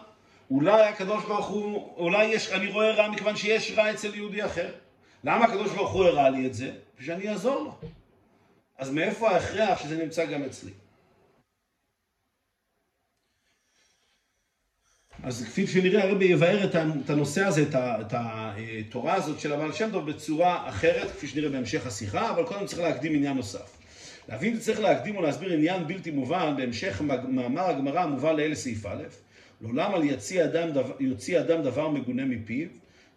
[0.51, 4.71] אולי הקדוש ברוך הוא, אולי יש, אני רואה רע מכיוון שיש רע אצל יהודי אחר.
[5.23, 6.71] למה הקדוש ברוך הוא הראה לי את זה?
[6.99, 7.89] שאני אעזור לו.
[8.77, 10.71] אז מאיפה ההכרח שזה נמצא גם אצלי?
[15.23, 16.63] אז כפי שנראה הרבי יבאר
[17.03, 21.87] את הנושא הזה, את התורה הזאת של הבעל שם טוב בצורה אחרת, כפי שנראה בהמשך
[21.87, 23.82] השיחה, אבל קודם צריך להקדים עניין נוסף.
[24.29, 29.03] להבין צריך להקדים או להסביר עניין בלתי מובן בהמשך מאמר הגמרא המובא לאלה סעיף א',
[29.61, 32.67] לעולם על יוציא אדם, דבר, יוציא אדם דבר מגונה מפיו,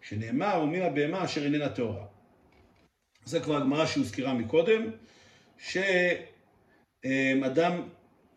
[0.01, 2.05] שנאמר ומן הבהמה אשר איננה טהורה.
[3.25, 4.85] זה כבר הגמרא שהוזכרה מקודם,
[5.57, 6.11] שאדם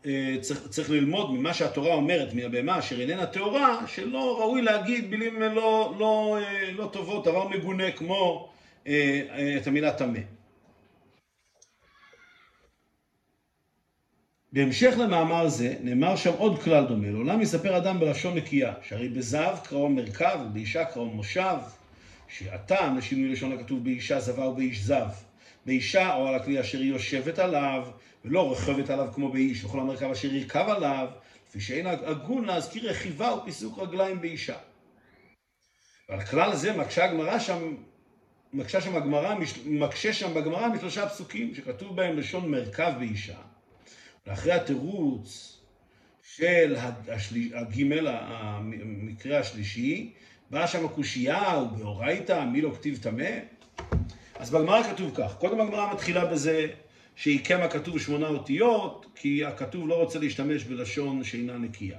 [0.06, 5.42] אה, צריך, צריך ללמוד ממה שהתורה אומרת מהבהמה אשר איננה טהורה, שלא ראוי להגיד מילים
[5.42, 8.50] לא, לא, אה, לא טובות, דבר מגונה כמו
[8.86, 10.18] אה, את המילה טמא.
[14.52, 19.56] בהמשך למאמר זה, נאמר שם עוד כלל דומה, לעולם יספר אדם בלשון נקייה, שהרי בזב
[19.64, 21.56] קראו מרכב ובאישה קראו מושב,
[22.28, 25.08] שהטעם לשינוי לשון הכתוב באישה זבה ובאיש זב,
[25.66, 27.86] באישה או על הכלי אשר היא יושבת עליו,
[28.24, 31.08] ולא רוכבת עליו כמו באיש, וכל המרכב אשר ירכב עליו,
[31.48, 34.56] לפי שאין הגון להזכיר רכיבה ופיסוק רגליים באישה.
[36.08, 37.74] ועל כלל זה מקשה הגמרא שם,
[38.52, 39.34] מקשה שם הגמרא,
[39.66, 43.36] מקשה שם בגמרא משלושה פסוקים שכתוב בהם לשון מרכב באישה.
[44.30, 45.58] ואחרי התירוץ
[46.22, 46.76] של
[47.54, 50.12] הגימל, המקרה השלישי,
[50.50, 53.30] באה שם הקושייה, ובאורייתא, מי לא כתיב טמא?
[54.34, 56.66] אז בגמרא כתוב כך, קודם הגמרא מתחילה בזה
[57.16, 61.98] שעיקם הכתוב שמונה אותיות, כי הכתוב לא רוצה להשתמש בלשון שאינה נקייה.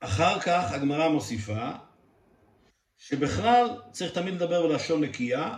[0.00, 1.70] אחר כך הגמרא מוסיפה
[2.98, 5.54] שבכלל צריך תמיד לדבר בלשון נקייה,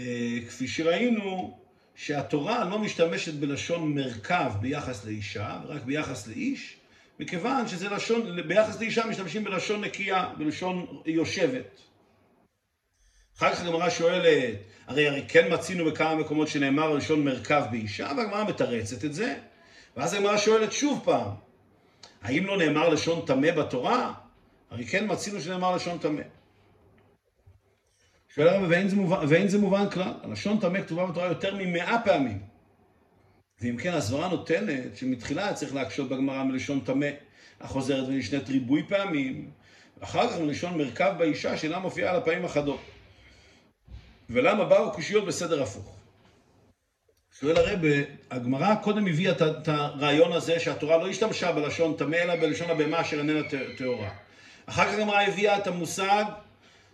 [0.00, 1.61] אה, כפי שראינו
[1.94, 6.76] שהתורה לא משתמשת בלשון מרכב ביחס לאישה, רק ביחס לאיש,
[7.20, 11.80] מכיוון שזה לשון, ביחס לאישה משתמשים בלשון נקייה, בלשון יושבת.
[13.38, 14.24] אחר כך הגמרא שואלת,
[14.86, 19.36] הרי, הרי כן מצינו בכמה מקומות שנאמר לשון מרכב באישה, והגמרא מתרצת את זה,
[19.96, 21.30] ואז הגמרא שואלת שוב פעם,
[22.22, 24.12] האם לא נאמר לשון טמא בתורה?
[24.70, 26.22] הרי כן מצינו שנאמר לשון טמא.
[28.34, 28.88] שואל הרב, ואין
[29.28, 30.12] ואין זה מובן כלל.
[30.22, 32.38] הלשון טמא כתובה בתורה יותר ממאה פעמים.
[33.60, 37.06] ואם כן, הסברה נותנת שמתחילה צריך להקשות בגמרא מלשון טמא,
[37.60, 39.50] החוזרת ונשנית ריבוי פעמים,
[40.00, 42.80] ואחר כך מלשון מרכב באישה שאינה מופיעה על הפעמים אחדות.
[44.30, 45.96] ולמה באו קושיות בסדר הפוך?
[47.40, 47.80] שואל הרב,
[48.30, 53.18] הגמרא קודם הביאה את הרעיון הזה שהתורה לא השתמשה בלשון טמא, אלא בלשון הבהמה אשר
[53.18, 53.40] איננה
[53.78, 54.10] טהורה.
[54.66, 56.24] אחר כך הגמרא הביאה את המושג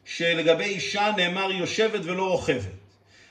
[0.08, 2.62] שלגבי אישה נאמר יושבת ולא רוכבת.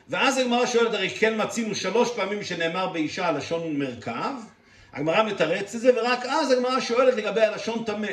[0.09, 4.33] ואז הגמרא שואלת, הרי כן מצינו שלוש פעמים שנאמר באישה לשון מרכב,
[4.93, 8.07] הגמרא מתרץ את זה, ורק אז הגמרא שואלת לגבי הלשון טמא.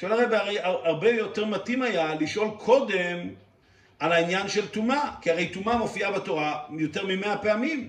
[0.00, 3.28] שואל הרב, הרי הרבה יותר מתאים היה לשאול קודם
[3.98, 7.88] על העניין של טומאה, כי הרי טומאה מופיעה בתורה יותר ממאה פעמים.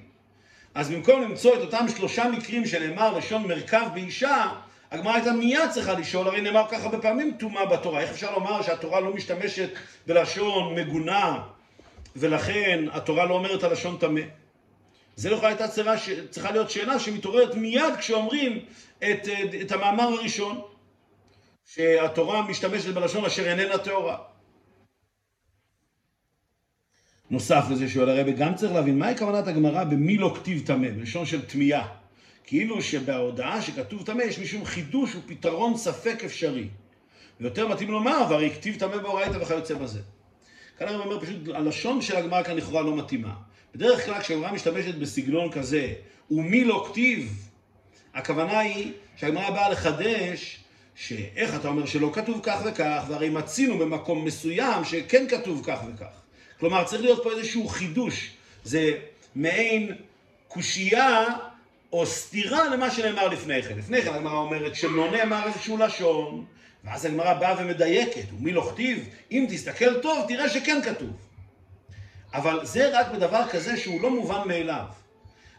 [0.75, 4.49] אז במקום למצוא את אותם שלושה מקרים שנאמר לשון מרכב באישה,
[4.91, 8.01] הגמרא הייתה מיד צריכה לשאול, הרי נאמר ככה בפעמים טומאה בתורה.
[8.01, 9.69] איך אפשר לומר שהתורה לא משתמשת
[10.07, 11.43] בלשון מגונה,
[12.15, 14.21] ולכן התורה לא אומרת הלשון טמא?
[15.15, 15.93] זה לכאורה הייתה צריכה,
[16.29, 18.65] צריכה להיות שאלה שמתעוררת מיד כשאומרים
[18.99, 19.27] את,
[19.61, 20.61] את המאמר הראשון,
[21.65, 24.17] שהתורה משתמשת בלשון אשר איננה טהורה.
[27.29, 31.25] נוסף לזה שואל הרבי, גם צריך להבין מהי כוונת הגמרא במי לא כתיב טמא, בלשון
[31.25, 32.06] של תמיהה.
[32.47, 36.67] כאילו שבהודעה שכתוב טמא יש משום חידוש ופתרון ספק אפשרי.
[37.41, 39.99] ויותר מתאים לומר, והרי כתיב טמא באורייתא וכיוצא בזה.
[40.77, 43.33] כאן הרב אומר פשוט, הלשון של הגמרא כאן לכאורה לא מתאימה.
[43.75, 45.93] בדרך כלל כשהגמרא משתמשת בסגנון כזה,
[46.31, 47.49] ומי לא כתיב,
[48.13, 50.59] הכוונה היא שהגמרא באה לחדש
[50.95, 56.21] שאיך אתה אומר שלא כתוב כך וכך, והרי מצינו במקום מסוים שכן כתוב כך וכך.
[56.59, 58.31] כלומר, צריך להיות פה איזשהו חידוש.
[58.63, 58.91] זה
[59.35, 59.95] מעין
[60.47, 61.25] קושייה
[61.93, 63.77] או סתירה למה שנאמר לפני כן.
[63.77, 66.45] לפני כן הגמרא אומרת שלא נאמר איזשהו לשון,
[66.83, 69.09] ואז הגמרא באה ומדייקת, ומי לא כתיב?
[69.31, 71.09] אם תסתכל טוב, תראה שכן כתוב.
[72.33, 74.85] אבל זה רק בדבר כזה שהוא לא מובן מאליו.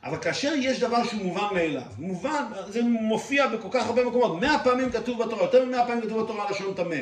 [0.04, 4.64] אבל כאשר יש דבר שהוא מובן מאליו, מובן, זה מופיע בכל כך הרבה מקומות, מאה
[4.64, 6.96] פעמים כתוב בתורה, יותר ממאה פעמים כתוב בתורה לשון טמא.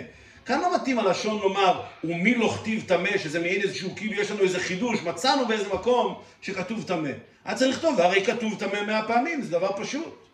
[0.46, 4.40] כאן לא מתאים הלשון לומר, ומי לא כתיב טמא, שזה מעין איזשהו, כאילו יש לנו
[4.40, 7.10] איזה חידוש, מצאנו באיזה מקום שכתוב טמא.
[7.44, 10.26] היה צריך לכתוב, והרי כתוב טמא מאה פעמים, זה דבר פשוט.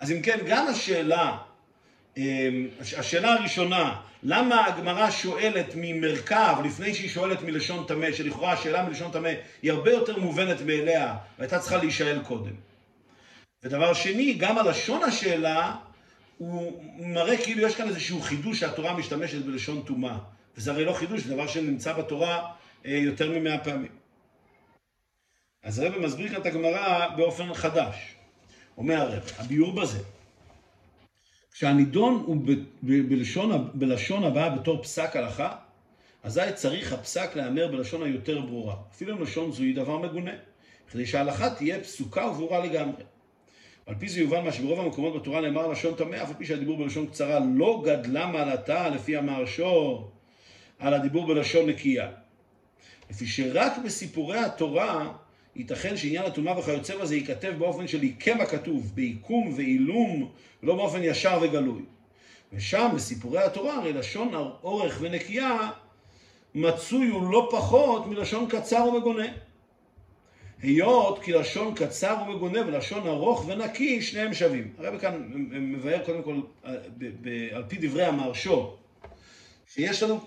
[0.00, 1.36] אז אם כן, גם השאלה,
[2.16, 9.10] אמ, השאלה הראשונה, למה הגמרא שואלת ממרכב לפני שהיא שואלת מלשון טמא, שלכאורה השאלה מלשון
[9.12, 12.54] טמא היא הרבה יותר מובנת מאליה, והייתה צריכה להישאל קודם.
[13.62, 15.74] ודבר שני, גם הלשון השאלה
[16.38, 20.18] הוא מראה כאילו יש כאן איזשהו חידוש שהתורה משתמשת בלשון טומאה.
[20.56, 22.52] וזה הרי לא חידוש, זה דבר שנמצא בתורה
[22.86, 23.92] אה, יותר ממאה פעמים.
[25.62, 28.14] אז הרב מסביר כאן את הגמרא באופן חדש.
[28.76, 29.98] אומר הרב, הביאור בזה,
[31.52, 32.50] כשהנידון הוא ב,
[32.82, 35.56] ב, בלשון, בלשון הבאה בתור פסק הלכה,
[36.22, 38.76] אזי צריך הפסק להיאמר בלשון היותר ברורה.
[38.90, 40.32] אפילו לשון זוהי דבר מגונה,
[40.90, 43.02] כדי שההלכה תהיה פסוקה וברורה לגמרי.
[43.86, 46.76] על פי זה יובן מה שברוב המקומות בתורה נאמר לשון טמא, אף על פי שהדיבור
[46.76, 50.10] בלשון קצרה לא גדלה מעלתה לפי המהרשור
[50.78, 52.10] על הדיבור בלשון נקייה.
[53.10, 55.12] לפי שרק בסיפורי התורה
[55.56, 60.30] ייתכן שעניין הטומאה וכיוצא בזה ייכתב באופן של עיקם הכתוב, בעיקום ועילום,
[60.62, 61.82] ולא באופן ישר וגלוי.
[62.52, 65.70] ושם בסיפורי התורה הרי לשון אורך ונקייה
[66.54, 69.26] מצוי הוא לא פחות מלשון קצר ומגונה.
[70.62, 74.72] היות כי לשון קצר ומגונה ולשון ארוך ונקי, שניהם שווים.
[74.78, 76.40] הרב כאן מבאר קודם כל,
[77.52, 78.76] על פי דברי המהרשו,
[79.66, 80.20] שיש לנו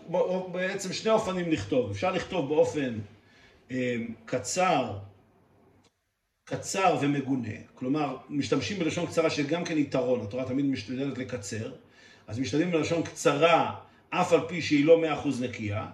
[0.51, 1.91] בעצם שני אופנים לכתוב.
[1.91, 2.99] אפשר לכתוב באופן
[3.71, 3.95] אה,
[4.25, 4.97] קצר,
[6.45, 11.71] קצר ומגונה, כלומר, משתמשים בלשון קצרה שגם כן יתרון, התורה תמיד משתדלת לקצר,
[12.27, 13.75] אז משתדלים בלשון קצרה,
[14.09, 15.87] אף על פי שהיא לא מאה אחוז נקייה,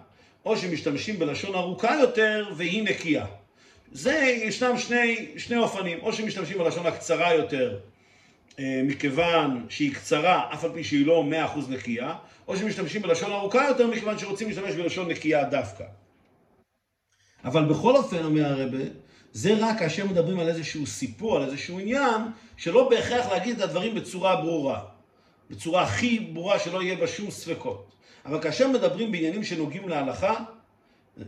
[0.44, 3.26] או שמשתמשים בלשון ארוכה יותר והיא נקייה.
[3.92, 4.12] זה,
[4.44, 7.78] ישנם שני, שני אופנים, או שמשתמשים בלשון הקצרה יותר,
[8.58, 12.14] אה, מכיוון שהיא קצרה, אף על פי שהיא לא מאה אחוז נקייה,
[12.48, 15.84] או שמשתמשים בלשון ארוכה יותר, מכיוון שרוצים להשתמש בלשון נקייה דווקא.
[17.44, 18.78] אבל בכל אופן, אומר הרבה,
[19.32, 22.20] זה רק כאשר מדברים על איזשהו סיפור, על איזשהו עניין,
[22.56, 24.84] שלא בהכרח להגיד את הדברים בצורה ברורה.
[25.50, 27.92] בצורה הכי ברורה שלא יהיה בה שום ספקות.
[28.26, 30.44] אבל כאשר מדברים בעניינים שנוגעים להלכה,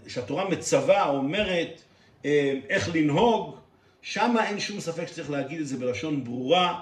[0.08, 1.82] שהתורה מצווה, אומרת
[2.68, 3.56] איך לנהוג,
[4.02, 6.80] שם אין שום ספק שצריך להגיד את זה בלשון ברורה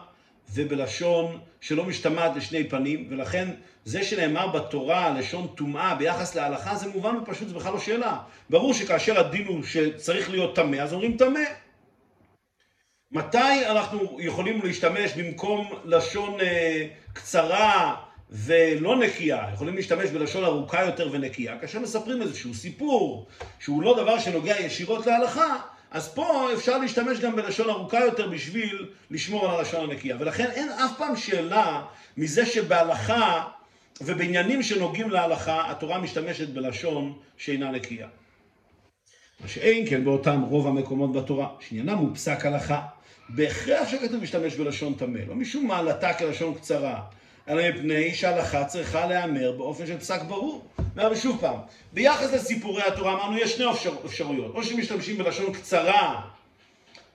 [0.55, 3.48] ובלשון שלא משתמעת לשני פנים, ולכן
[3.85, 8.18] זה שנאמר בתורה לשון טומאה ביחס להלכה זה מובן ופשוט, זה בכלל לא שאלה.
[8.50, 11.40] ברור שכאשר הדין הוא שצריך להיות טמא, אז אומרים טמא.
[13.12, 17.96] מתי אנחנו יכולים להשתמש במקום לשון אה, קצרה
[18.34, 23.26] ולא נקייה, יכולים להשתמש בלשון ארוכה יותר ונקייה, כאשר מספרים איזשהו סיפור
[23.58, 25.56] שהוא לא דבר שנוגע ישירות להלכה,
[25.90, 30.16] אז פה אפשר להשתמש גם בלשון ארוכה יותר בשביל לשמור על הלשון הנקייה.
[30.20, 31.82] ולכן אין אף פעם שאלה
[32.16, 33.44] מזה שבהלכה
[34.00, 38.08] ובעניינים שנוגעים להלכה, התורה משתמשת בלשון שאינה נקייה.
[39.40, 42.82] מה שאין כן באותם רוב המקומות בתורה, שעניינם הוא פסק הלכה.
[43.28, 47.00] בהכרח שכתוב משתמש בלשון טמא, לא משום מעלתה כלשון קצרה,
[47.48, 50.68] אלא מפני שההלכה צריכה להיאמר באופן של פסק ברור.
[50.94, 51.59] ואומר שוב פעם,
[51.92, 56.28] ביחס לסיפורי התורה אמרנו יש שני אפשר, אפשרויות, או שמשתמשים בלשון קצרה,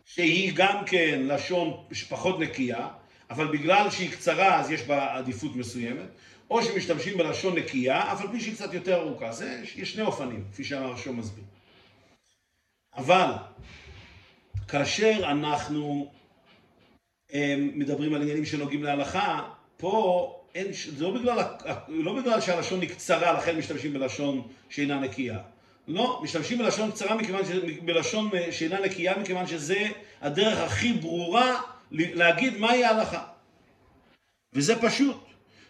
[0.06, 2.88] שהיא גם כן לשון פחות נקייה,
[3.30, 6.08] אבל בגלל שהיא קצרה אז יש בה עדיפות מסוימת,
[6.50, 9.32] או שמשתמשים בלשון נקייה, אף על פי שהיא קצת יותר ארוכה.
[9.32, 11.44] זה, יש שני אופנים, כפי שאמר השום מסביר.
[12.98, 13.32] אבל
[14.68, 16.12] כאשר אנחנו
[17.34, 21.44] הם, מדברים על עניינים שנוגעים להלכה, פה אין, זה לא בגלל,
[21.88, 25.40] לא בגלל שהלשון היא קצרה, לכן משתמשים בלשון שאינה נקייה.
[25.88, 27.50] לא, משתמשים בלשון קצרה מכיוון ש...
[27.86, 29.88] בלשון שאינה נקייה, מכיוון שזה
[30.22, 31.62] הדרך הכי ברורה
[31.92, 33.24] להגיד מהי ההלכה.
[34.54, 35.24] וזה פשוט,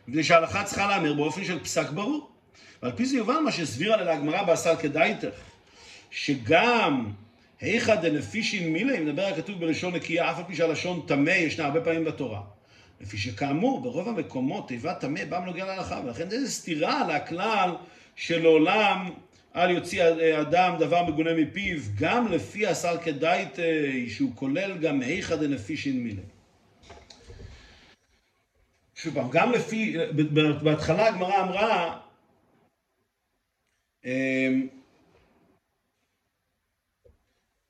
[0.08, 2.32] מפני שההלכה צריכה להאמר באופן של פסק ברור.
[2.84, 5.36] ועל פי זה יובן מה שהסבירה לה הגמרא באסר כדאיתך,
[6.12, 7.12] שגם
[7.62, 12.06] היכא דנפישין מילי, מדבר הכתוב בלשון נקייה, אף על פי שהלשון טמא ישנה הרבה פעמים
[12.06, 12.42] בתורה.
[13.02, 17.76] לפי שכאמור, ברוב המקומות תיבת טמא בא מנוגע להלכה, ולכן זה סתירה לכלל
[18.16, 19.10] שלעולם
[19.56, 20.04] אל יוציא
[20.42, 23.56] אדם דבר מגונה מפיו, גם לפי השר כדאית,
[24.08, 26.22] שהוא כולל גם היכא דנפישין מילי.
[28.96, 29.96] שוב פעם, גם לפי,
[30.64, 32.00] בהתחלה הגמרא אמרה,
[34.06, 34.68] אמ,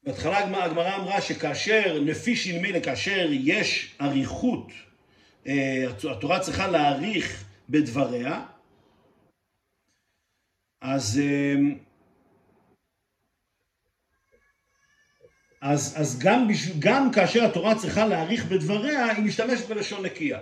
[0.04, 4.72] בהתחלה הגמרא אמרה שכאשר נפישין מילה, כאשר יש אריכות
[6.12, 8.46] התורה צריכה להעריך בדבריה,
[10.82, 11.56] אז, אה,
[15.62, 16.48] אז, אז גם,
[16.80, 20.40] גם כאשר התורה צריכה להעריך בדבריה, היא משתמשת בלשון נקייה.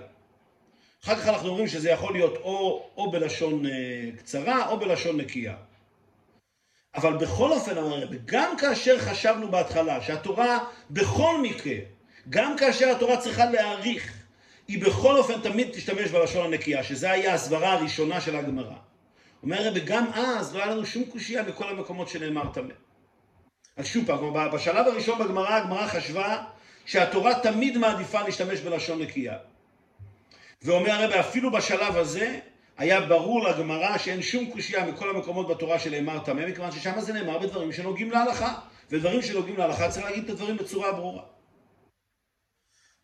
[1.03, 5.55] אחר כך אנחנו אומרים שזה יכול להיות או, או בלשון אה, קצרה או בלשון נקייה.
[6.95, 7.75] אבל בכל אופן,
[8.25, 11.75] גם כאשר חשבנו בהתחלה שהתורה בכל מקרה,
[12.29, 14.24] גם כאשר התורה צריכה להעריך
[14.67, 18.75] היא בכל אופן תמיד תשתמש בלשון הנקייה, שזה היה הסברה הראשונה של הגמרא.
[19.43, 22.73] אומר הרבי, גם אז לא היה לנו שום קושייה בכל המקומות שנאמר טמא.
[23.77, 26.43] אז שוב פעם, בשלב הראשון בגמרא, הגמרא חשבה
[26.85, 29.37] שהתורה תמיד מעדיפה להשתמש בלשון נקייה.
[30.61, 32.39] ואומר הרבי, אפילו בשלב הזה,
[32.77, 37.39] היה ברור לגמרא שאין שום קושייה מכל המקומות בתורה שנאמר טמא, מכיוון ששם זה נאמר
[37.39, 38.53] בדברים שנוגעים להלכה.
[38.91, 41.23] ודברים שנוגעים להלכה צריך להגיד את הדברים בצורה ברורה.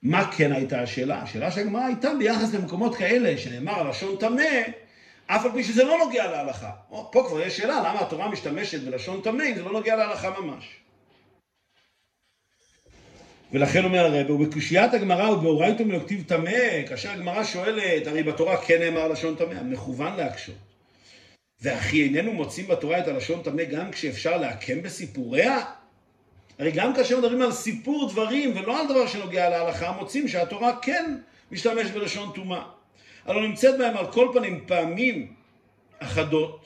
[0.03, 1.21] מה כן הייתה השאלה?
[1.21, 4.61] השאלה של הגמרא הייתה ביחס למקומות כאלה שנאמר הלשון טמא,
[5.27, 6.71] אף על פי שזה לא נוגע להלכה.
[7.11, 10.65] פה כבר יש שאלה, למה התורה משתמשת בלשון טמא אם זה לא נוגע להלכה ממש.
[13.51, 19.07] ולכן אומר הרב, ובקושיית הגמרא ובאורייתו מלכתיב טמא, כאשר הגמרא שואלת, הרי בתורה כן נאמר
[19.07, 20.55] לשון טמא, מכוון להקשות.
[21.61, 25.59] והכי איננו מוצאים בתורה את הלשון טמא גם כשאפשר לעקם בסיפוריה?
[26.59, 31.17] הרי גם כאשר מדברים על סיפור דברים ולא על דבר שנוגע להלכה, מוצאים שהתורה כן
[31.51, 32.63] משתמשת בלשון טומאה.
[33.25, 35.33] הלוא נמצאת בהם על כל פנים פעמים
[35.99, 36.59] אחדות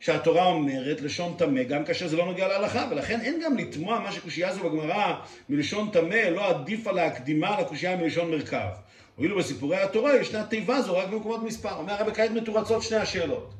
[0.00, 4.12] שהתורה אומרת לשון טמא, גם כאשר זה לא נוגע להלכה, ולכן אין גם לתמוע מה
[4.12, 5.14] שקושייה זו בגמרא
[5.48, 8.68] מלשון טמא לא עדיפה להקדימה לקושייה מלשון מרכב.
[9.16, 11.76] הואילו בסיפורי התורה ישנה תיבה זו רק במקומות מספר.
[11.76, 13.52] אומר הרבי כעת מתורצות שני השאלות.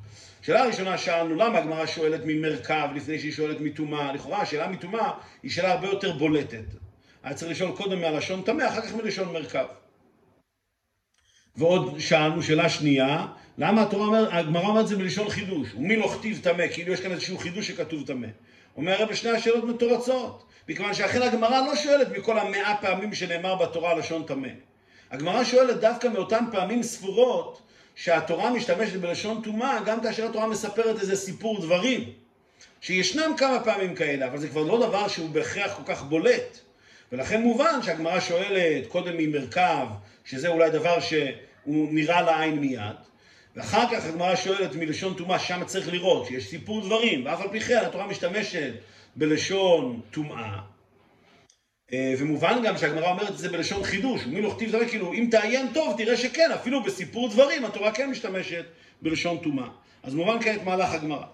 [0.43, 4.13] שאלה ראשונה שאלנו, למה הגמרא שואלת ממרכב לפני שהיא שואלת מטומאה?
[4.13, 5.11] לכאורה השאלה מטומאה
[5.43, 6.65] היא שאלה הרבה יותר בולטת.
[7.23, 9.67] היה צריך לשאול קודם מהלשון טמא, אחר כך מלשון מרכב.
[11.57, 13.27] ועוד שאלנו שאלה שנייה,
[13.59, 17.13] למה התורה אומר, הגמרא אומרת זה בלשון חידוש, ומי לא כתיב טמא, כאילו יש כאן
[17.13, 18.29] איזשהו חידוש שכתוב טמא.
[18.77, 23.95] אומר הרב שני השאלות מתורצות, מכיוון שאכן הגמרא לא שואלת מכל המאה פעמים שנאמר בתורה
[23.95, 24.49] לשון טמא.
[25.11, 27.63] הגמרא שואלת דווקא מאותן פעמים ספורות
[28.03, 32.13] שהתורה משתמשת בלשון טומאה גם כאשר התורה מספרת איזה סיפור דברים.
[32.81, 36.59] שישנם כמה פעמים כאלה, אבל זה כבר לא דבר שהוא בהכרח כל כך בולט.
[37.13, 39.87] ולכן מובן שהגמרא שואלת קודם ממרכב,
[40.25, 42.97] שזה אולי דבר שהוא נראה לעין מיד,
[43.57, 47.61] ואחר כך הגמרא שואלת מלשון טומאה, שם צריך לראות שיש סיפור דברים, ואף על פי
[47.61, 48.73] כן התורה משתמשת
[49.17, 50.59] בלשון טומאה.
[51.93, 55.29] אה, ומובן גם שהגמרא אומרת את זה בלשון חידוש, ומי לא כתיב דבר, כאילו, אם
[55.31, 58.65] תעיין טוב, תראה שכן, אפילו בסיפור דברים התורה כן משתמשת
[59.03, 59.69] בלשון טומאה.
[60.03, 61.27] אז מובן כעת מהלך הגמרא.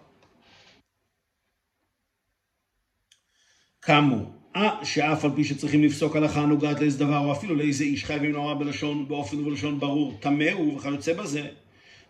[3.82, 8.04] כאמור, אה, שאף על פי שצריכים לפסוק הלכה הנוגעת לאיזה דבר, או אפילו לאיזה איש
[8.04, 11.48] חייבים לומר בלשון, באופן ובלשון ברור, טמא הוא וכיוצא בזה.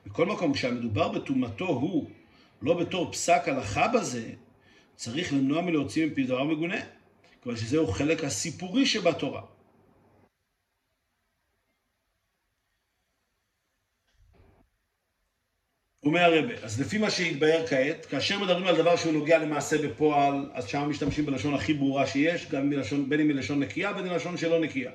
[0.06, 2.10] בכל מקום, כשהמדובר בטומאתו הוא,
[2.62, 4.30] לא בתור פסק הלכה בזה,
[4.96, 6.95] צריך למנוע מלהוציא מפי דבר מגונה.
[7.46, 9.42] כיוון שזהו חלק הסיפורי שבתורה.
[16.04, 20.50] אומר הרבה, אז לפי מה שהתבהר כעת, כאשר מדברים על דבר שהוא נוגע למעשה בפועל,
[20.52, 24.12] אז שם משתמשים בלשון הכי ברורה שיש, גם מלשון, בין אם מלשון נקייה, בין אם
[24.12, 24.90] מלשון שלא נקייה.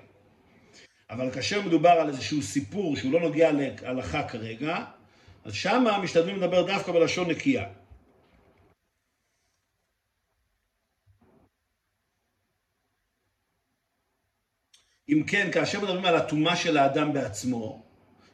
[1.09, 4.85] אבל כאשר מדובר על איזשהו סיפור שהוא לא נוגע להלכה כרגע,
[5.45, 7.80] אז שם משתדלים לדבר דווקא בלשון נקייה.
[15.11, 17.81] אם כן, כאשר מדברים על הטומאה של האדם בעצמו,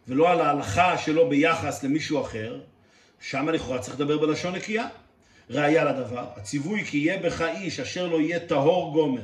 [0.08, 2.60] ולא על ההלכה שלו ביחס למישהו אחר,
[3.22, 4.88] שם לכאורה צריך לדבר בלשון נקייה.
[5.50, 9.22] ראיה לדבר, הציווי כי יהיה בך איש אשר לא יהיה טהור גומר,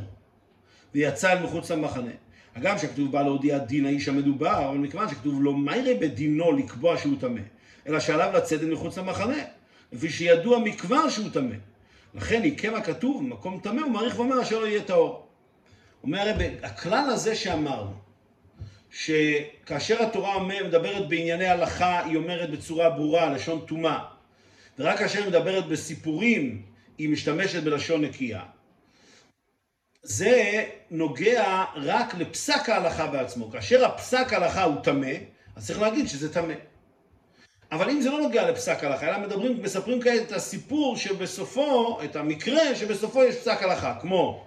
[0.96, 2.12] ויצא אל מחוץ למחנה.
[2.54, 6.98] אגב, שכתוב בא להודיע דין האיש המדובר, אבל מכיוון שכתוב לא מה יראה בדינו לקבוע
[6.98, 7.42] שהוא טמא,
[7.88, 9.38] אלא שעליו לצאת אל מחוץ למחנה,
[9.92, 11.56] לפי שידוע מכבר שהוא טמא.
[12.14, 15.23] לכן, עיקם הכתוב, מקום טמא, הוא מעריך ואומר אשר לא יהיה טהור.
[16.04, 17.94] אומר הרב, הכלל הזה שאמרנו,
[18.92, 24.00] שכאשר התורה מדברת בענייני הלכה, היא אומרת בצורה ברורה, לשון טומאה,
[24.80, 26.62] ורק כאשר היא מדברת בסיפורים,
[26.98, 28.44] היא משתמשת בלשון נקייה.
[30.04, 33.52] זה נוגע רק לפסק ההלכה בעצמו.
[33.52, 35.14] כאשר הפסק ההלכה הוא טמא,
[35.56, 36.54] אז צריך להגיד שזה טמא.
[37.72, 42.16] אבל אם זה לא נוגע לפסק הלכה, אלא מדברים, מספרים כעת את הסיפור שבסופו, את
[42.16, 44.46] המקרה שבסופו יש פסק הלכה, כמו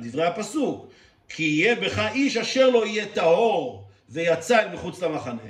[0.00, 0.86] דברי הפסוק,
[1.28, 5.42] כי יהיה בך איש אשר לא יהיה טהור ויצא אל מחוץ למחנה.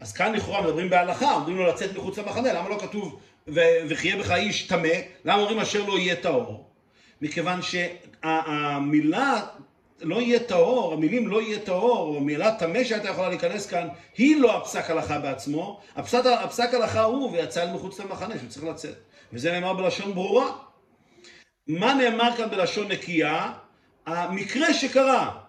[0.00, 3.20] אז כאן לכאורה מדברים בהלכה, אומרים לו לצאת מחוץ למחנה, למה לא כתוב
[3.88, 4.88] וכי יהיה בך איש טמא,
[5.24, 6.70] למה אומרים אשר לא יהיה טהור?
[7.22, 9.42] מכיוון שהמילה
[10.00, 14.40] לא יהיה טהור, המילים לא יהיה טהור, או המילה טמא שהייתה יכולה להיכנס כאן, היא
[14.40, 18.94] לא הפסק הלכה בעצמו, הפסק, הפסק הלכה הוא ויצא אל מחוץ למחנה, שצריך לצאת.
[19.32, 20.52] וזה נאמר בלשון ברורה.
[21.68, 23.52] מה נאמר כאן בלשון נקייה?
[24.06, 25.40] המקרה שקרה.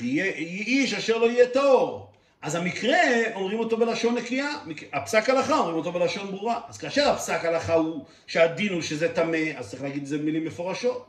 [0.00, 2.12] איש אשר לא יהיה טהור.
[2.42, 2.98] אז המקרה,
[3.34, 4.50] אומרים אותו בלשון נקייה,
[4.92, 6.60] הפסק הלכה אומרים אותו בלשון ברורה.
[6.68, 10.44] אז כאשר הפסק הלכה הוא שהדין הוא שזה טמא, אז צריך להגיד את זה במילים
[10.44, 11.06] מפורשות.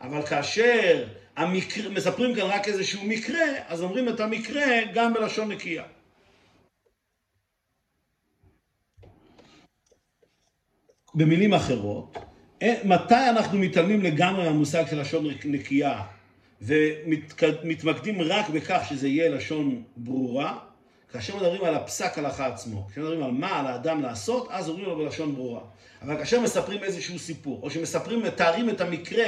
[0.00, 5.84] אבל כאשר המקרה, מספרים כאן רק איזשהו מקרה, אז אומרים את המקרה גם בלשון נקייה.
[11.14, 12.18] במילים אחרות,
[12.84, 16.02] מתי אנחנו מתעלמים לגמרי מהמושג של לשון נקייה
[16.62, 20.58] ומתמקדים רק בכך שזה יהיה לשון ברורה?
[21.12, 24.86] כאשר מדברים על הפסק הלכה עצמו, כאשר מדברים על מה על האדם לעשות, אז אומרים
[24.86, 25.60] לו בלשון ברורה.
[26.02, 29.26] אבל כאשר מספרים איזשהו סיפור, או שמספרים, מתארים את המקרה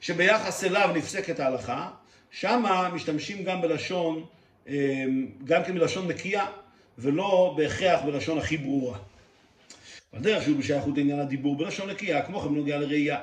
[0.00, 1.90] שביחס אליו נפסקת ההלכה,
[2.30, 4.24] שמה משתמשים גם בלשון,
[4.68, 5.04] אה,
[5.44, 6.46] גם כן בלשון נקייה,
[6.98, 8.98] ולא בהכרח בלשון הכי ברורה.
[10.12, 13.20] בדרך שהוא בשייכות לעניין הדיבור בלשון נקייה, כמו כן בנוגע לראייה.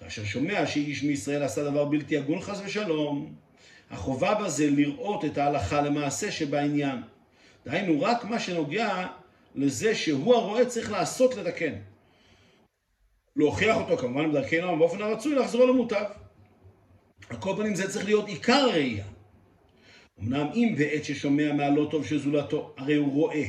[0.00, 3.34] כאשר שומע שאיש מישראל עשה דבר בלתי הגון חס ושלום,
[3.90, 6.96] החובה בזה לראות את ההלכה למעשה שבעניין.
[7.66, 9.06] דהיינו, רק מה שנוגע
[9.54, 11.72] לזה שהוא הרואה צריך לעשות לתקן.
[13.36, 16.04] להוכיח אותו כמובן בדרכי נועם באופן הרצוי לחזור למוטב.
[17.30, 19.04] על כל פנים זה צריך להיות עיקר הראייה.
[20.22, 23.44] אמנם אם בעת ששומע מהלא טוב של זולתו, הרי הוא רואה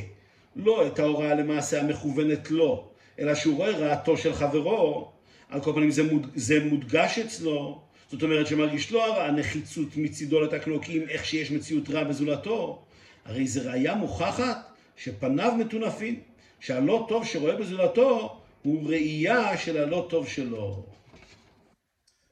[0.56, 2.88] לא את ההוראה למעשה המכוונת לו,
[3.18, 5.10] אלא שהוא רואה רעתו של חברו,
[5.48, 7.80] על כל פנים זה, מוד, זה מודגש אצלו,
[8.10, 12.82] זאת אומרת שמרגיש לו הרע נחיצות מצידו לתקנו, כי אם איך שיש מציאות רע בזולתו,
[13.24, 14.56] הרי זו ראייה מוכחת
[14.96, 16.20] שפניו מטונפים,
[16.60, 20.84] שהלא טוב שרואה בזולתו הוא ראייה של הלא טוב שלו.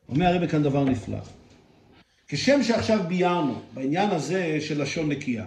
[0.08, 1.18] אומר הרב כאן דבר נפלא.
[2.28, 5.46] כשם שעכשיו ביארנו בעניין הזה של לשון נקייה,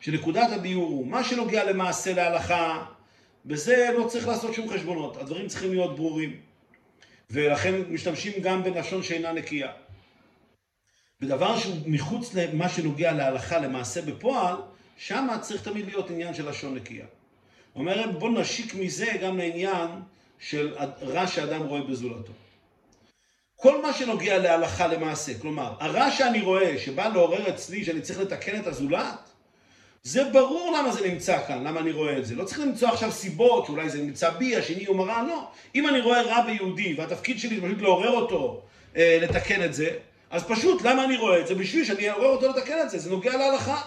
[0.00, 2.86] שנקודת הביאור הוא מה שנוגע למעשה להלכה,
[3.44, 6.40] בזה לא צריך לעשות שום חשבונות, הדברים צריכים להיות ברורים.
[7.30, 9.72] ולכן משתמשים גם בלשון שאינה נקייה.
[11.20, 14.56] בדבר שהוא מחוץ למה שנוגע להלכה למעשה בפועל,
[14.96, 17.06] שם צריך תמיד להיות עניין של לשון נקייה.
[17.76, 19.90] אומר בוא נשיק מזה גם לעניין
[20.38, 22.32] של רע שאדם רואה בזולתו.
[23.56, 28.60] כל מה שנוגע להלכה למעשה, כלומר, הרע שאני רואה שבא לעורר אצלי שאני צריך לתקן
[28.60, 29.25] את הזולת,
[30.06, 32.34] זה ברור למה זה נמצא כאן, למה אני רואה את זה.
[32.34, 35.48] לא צריך למצוא עכשיו סיבות, שאולי זה נמצא בי, השני הוא מראה, לא.
[35.74, 38.62] אם אני רואה רע ביהודי, והתפקיד שלי זה פשוט לעורר אותו,
[38.96, 39.90] אה, לתקן את זה,
[40.30, 41.54] אז פשוט, למה אני רואה את זה?
[41.54, 43.80] בשביל שאני אעורר אותו לתקן את זה, זה נוגע להלכה.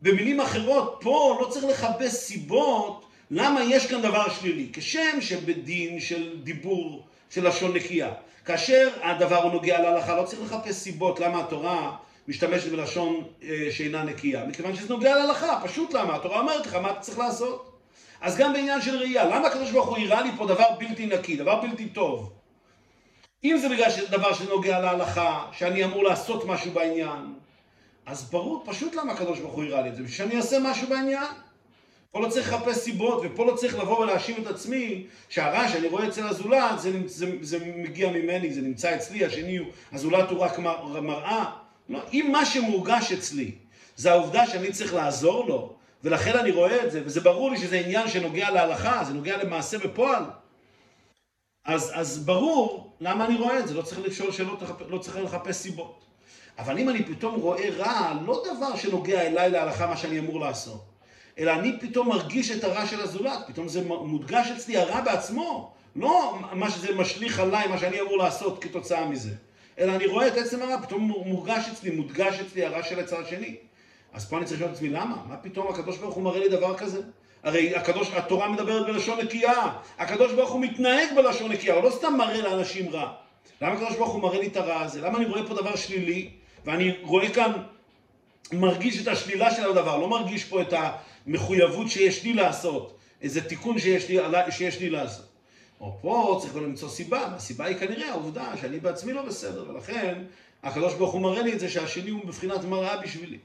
[0.00, 4.68] במילים אחרות, פה לא צריך לחפש סיבות למה יש כאן דבר שלילי.
[4.72, 8.12] כשם שבדין של דיבור של לשון נקייה,
[8.44, 11.96] כאשר הדבר הוא נוגע להלכה, לא צריך לחפש סיבות למה התורה
[12.30, 16.16] משתמשת בלשון אה, שאינה נקייה, מכיוון שזה נוגע להלכה, פשוט למה?
[16.16, 17.78] התורה אומרת לך מה אתה צריך לעשות.
[18.20, 21.36] אז גם בעניין של ראייה, למה הקדוש ברוך הוא הראה לי פה דבר בלתי נקי,
[21.36, 22.32] דבר בלתי טוב?
[23.44, 27.34] אם זה בגלל שזה דבר שנוגע להלכה, שאני אמור לעשות משהו בעניין,
[28.06, 30.88] אז ברור, פשוט למה הקדוש ברוך הוא הראה לי את זה, בשביל שאני אעשה משהו
[30.88, 31.32] בעניין.
[32.10, 36.08] פה לא צריך לחפש סיבות, ופה לא צריך לבוא ולהאשים את עצמי שהרע שאני רואה
[36.08, 40.58] אצל הזולת, זה, זה, זה מגיע ממני, זה נמצא אצלי, השני הוא, הזולת הוא רק
[41.02, 41.69] מראה.
[41.90, 43.52] לא, אם מה שמורגש אצלי
[43.96, 45.74] זה העובדה שאני צריך לעזור לו,
[46.04, 49.78] ולכן אני רואה את זה, וזה ברור לי שזה עניין שנוגע להלכה, זה נוגע למעשה
[49.78, 50.24] בפועל,
[51.64, 55.56] אז, אז ברור למה אני רואה את זה, לא צריך לשאול שאלות, לא צריך לחפש
[55.56, 56.04] סיבות.
[56.58, 60.84] אבל אם אני פתאום רואה רע, לא דבר שנוגע אליי להלכה מה שאני אמור לעשות,
[61.38, 66.38] אלא אני פתאום מרגיש את הרע של הזולת, פתאום זה מודגש אצלי הרע בעצמו, לא
[66.52, 69.34] מה שזה משליך עליי, מה שאני אמור לעשות כתוצאה מזה.
[69.80, 73.56] אלא אני רואה את עצם הרע, פתאום מורגש אצלי, מודגש אצלי הרע של הצד השני.
[74.12, 75.16] אז פה אני צריך לשאול את עצמי, למה?
[75.28, 77.00] מה פתאום הקדוש ברוך הוא מראה לי דבר כזה?
[77.42, 82.14] הרי הקדוש, התורה מדברת בלשון נקייה, הקדוש ברוך הוא מתנהג בלשון נקייה, הוא לא סתם
[82.18, 83.12] מראה לאנשים רע.
[83.62, 85.00] למה הקדוש ברוך הוא מראה לי את הרע הזה?
[85.00, 86.30] למה אני רואה פה דבר שלילי,
[86.64, 87.52] ואני רואה כאן,
[88.52, 90.74] מרגיש את השלילה של הדבר, לא מרגיש פה את
[91.26, 94.18] המחויבות שיש לי לעשות, איזה תיקון שיש לי,
[94.50, 95.29] שיש לי לעשות.
[95.80, 100.22] או פה צריך גם למצוא סיבה, הסיבה היא כנראה העובדה שאני בעצמי לא בסדר, ולכן
[100.62, 103.38] הקדוש ברוך הוא מראה לי את זה שהשני הוא בבחינת מראה בשבילי.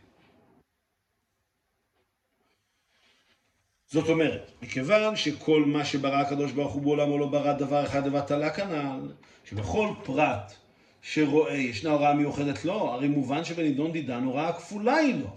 [3.88, 8.50] זאת אומרת, מכיוון שכל מה שברא הקדוש ברוך הוא בעולמו לא ברא דבר אחד לבטלה
[8.50, 9.12] כנ"ל,
[9.46, 10.54] שבכל פרט
[11.02, 15.28] שרואה ישנה הוראה מיוחדת לו, הרי מובן שבנידון דידן הוראה כפולה היא לו.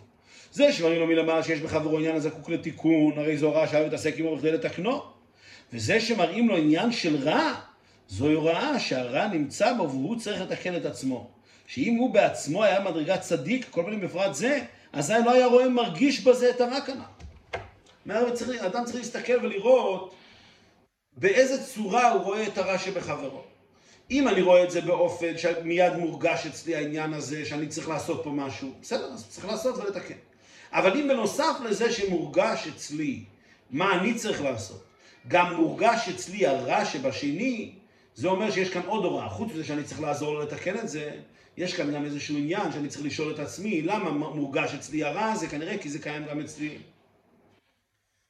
[0.52, 4.36] זה שמרים לו מלמעלה שיש בחברו עניין הזקוק לתיקון, הרי זו הוראה שהיה מתעסק עמו
[4.36, 5.17] בכדי לתקנו.
[5.72, 7.54] וזה שמראים לו עניין של רע,
[8.08, 11.30] זוהי הוראה שהרע נמצא בו והוא צריך לתקן את עצמו.
[11.66, 14.60] שאם הוא בעצמו היה מדרגת צדיק, כל מיני בפרט זה,
[14.92, 18.14] אזי לא היה רואה מרגיש בזה את הרע כנ"ל.
[18.66, 20.14] אדם צריך להסתכל ולראות
[21.16, 23.42] באיזה צורה הוא רואה את הרע שבחברו.
[24.10, 28.30] אם אני רואה את זה באופן שמיד מורגש אצלי העניין הזה, שאני צריך לעשות פה
[28.30, 30.14] משהו, בסדר, אז צריך לעשות ולתקן.
[30.72, 33.24] אבל אם בנוסף לזה שמורגש אצלי
[33.70, 34.84] מה אני צריך לעשות,
[35.28, 37.70] גם מורגש אצלי הרע שבשני,
[38.14, 39.28] זה אומר שיש כאן עוד הוראה.
[39.28, 41.10] חוץ מזה שאני צריך לעזור לו לתקן את זה,
[41.56, 45.48] יש כאן גם איזשהו עניין שאני צריך לשאול את עצמי, למה מורגש אצלי הרע הזה?
[45.48, 46.78] כנראה כי זה קיים גם אצלי.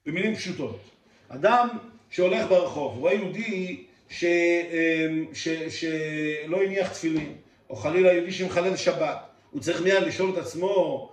[0.06, 0.80] במילים פשוטות,
[1.28, 1.68] אדם
[2.10, 7.34] שהולך ברחוב, רואה יהודי ש, אמ, ש, שלא הניח תפילין,
[7.70, 9.18] או חלילה יהודי שמחלל שבת,
[9.50, 11.12] הוא צריך מיד לשאול את עצמו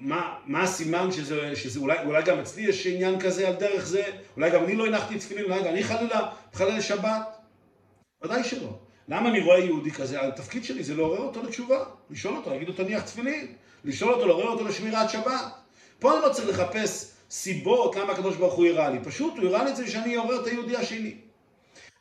[0.00, 4.02] מה, מה הסימן שזה, שזה אולי, אולי גם אצלי יש עניין כזה על דרך זה,
[4.36, 7.38] אולי גם אני לא הנחתי תפילין, אולי גם אני חלילה מחלל שבת?
[8.24, 8.78] ודאי שלא.
[9.08, 10.28] למה אני רואה יהודי כזה?
[10.28, 13.46] התפקיד שלי זה לעורר אותו לתשובה, לשאול אותו, להגיד לו תניח תפילין,
[13.84, 15.44] לשאול אותו, לעורר אותו לשמירת שבת.
[15.98, 19.64] פה אני לא צריך לחפש סיבות למה הקדוש ברוך הוא הראה לי, פשוט הוא הראה
[19.64, 21.14] לי את זה שאני אעורר את היהודי השני.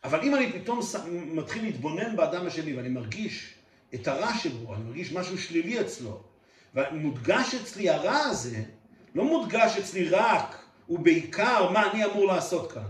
[0.04, 0.80] אבל אם אני פתאום
[1.12, 3.54] מתחיל להתבונן באדם השני ואני מרגיש
[3.96, 6.22] את הרע שבו, אני מרגיש משהו שלילי אצלו,
[6.76, 8.64] ומודגש אצלי הרע הזה,
[9.16, 12.82] לא מודגש אצלי רק ובעיקר מה אני אמור לעשות כאן,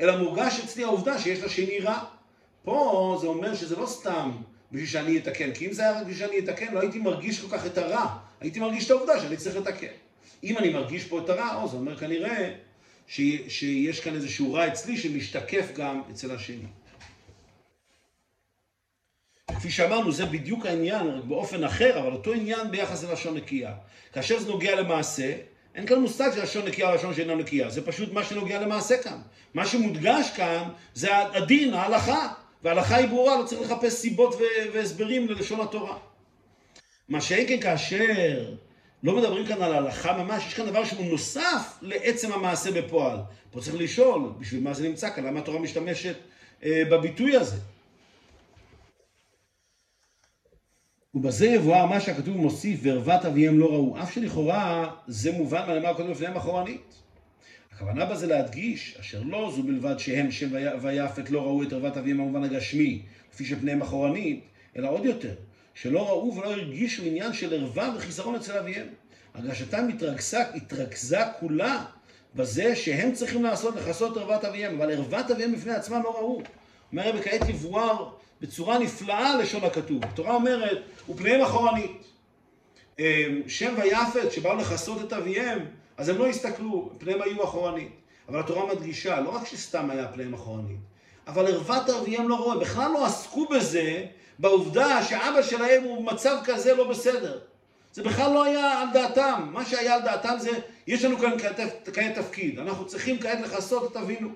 [0.00, 2.04] אלא מורגש אצלי העובדה שיש לשני רע.
[2.64, 4.30] פה זה אומר שזה לא סתם
[4.72, 7.56] בשביל שאני אתקן, כי אם זה היה רק בשביל שאני אתקן, לא הייתי מרגיש כל
[7.56, 9.86] כך את הרע, הייתי מרגיש את העובדה שאני צריך לתקן.
[10.44, 12.54] אם אני מרגיש פה את הרע, או, זה אומר כנראה
[13.06, 13.20] ש...
[13.48, 16.66] שיש כאן איזשהו רע אצלי שמשתקף גם אצל השני.
[19.64, 23.72] כפי שאמרנו, זה בדיוק העניין, רק באופן אחר, אבל אותו עניין ביחס ללשון נקייה.
[24.12, 25.32] כאשר זה נוגע למעשה,
[25.74, 28.98] אין כאן מושג של לשון נקייה או לשון שאינה נקייה, זה פשוט מה שנוגע למעשה
[29.02, 29.18] כאן.
[29.54, 30.62] מה שמודגש כאן
[30.94, 34.40] זה הדין, ההלכה, וההלכה היא ברורה, לא צריך לחפש סיבות
[34.72, 35.98] והסברים ללשון התורה.
[37.08, 38.44] מה שאין כן כאשר
[39.02, 43.18] לא מדברים כאן על הלכה ממש, יש כאן דבר שהוא נוסף לעצם המעשה בפועל.
[43.50, 46.16] פה צריך לשאול, בשביל מה זה נמצא כאן, למה התורה משתמשת
[46.64, 47.56] אה, בביטוי הזה.
[51.14, 56.10] ובזה יבואר מה שהכתוב מוסיף, וערוות אביהם לא ראו, אף שלכאורה זה מובן מהנאמר קודם
[56.10, 56.94] לפניהם אחורנית.
[57.72, 60.48] הכוונה בזה להדגיש, אשר לא זו בלבד שהם שם
[60.80, 63.02] ויפת לא ראו את ערוות אביהם במובן הגשמי,
[63.32, 64.44] כפי שפניהם אחורנית,
[64.76, 65.34] אלא עוד יותר,
[65.74, 68.86] שלא ראו ולא הרגישו עניין של ערווה וחיסרון אצל אביהם.
[69.34, 71.84] הרגשתם התרכזה, התרכזה כולה
[72.34, 76.42] בזה שהם צריכים לעשות, לכסות ערוות אביהם, אבל ערוות אביהם בפני עצמם לא ראו.
[76.92, 78.10] אומר רבי כעת יבואר
[78.44, 80.04] בצורה נפלאה לשון הכתוב.
[80.04, 80.78] התורה אומרת,
[81.08, 82.04] ופניהם אחורנית.
[82.98, 83.04] אמ,
[83.46, 85.58] שם ויפת שבאו לכסות את אביהם,
[85.96, 87.92] אז הם לא הסתכלו, פניהם היו אחורנית.
[88.28, 90.78] אבל התורה מדגישה, לא רק שסתם היה פניהם אחורנית,
[91.26, 94.06] אבל ערוות אביהם לא רואה, בכלל לא עסקו בזה,
[94.38, 97.38] בעובדה שאבא שלהם הוא במצב כזה לא בסדר.
[97.92, 99.48] זה בכלל לא היה על דעתם.
[99.52, 100.50] מה שהיה על דעתם זה,
[100.86, 101.38] יש לנו כאן
[101.94, 104.28] כעת תפקיד, אנחנו צריכים כעת לכסות את אבינו.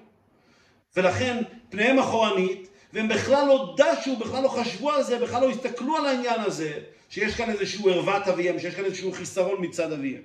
[0.96, 5.96] ולכן פניהם אחורנית, והם בכלל לא דשו, בכלל לא חשבו על זה, בכלל לא הסתכלו
[5.96, 10.22] על העניין הזה, שיש כאן איזשהו ערוות אביהם, שיש כאן איזשהו חיסרון מצד אביהם.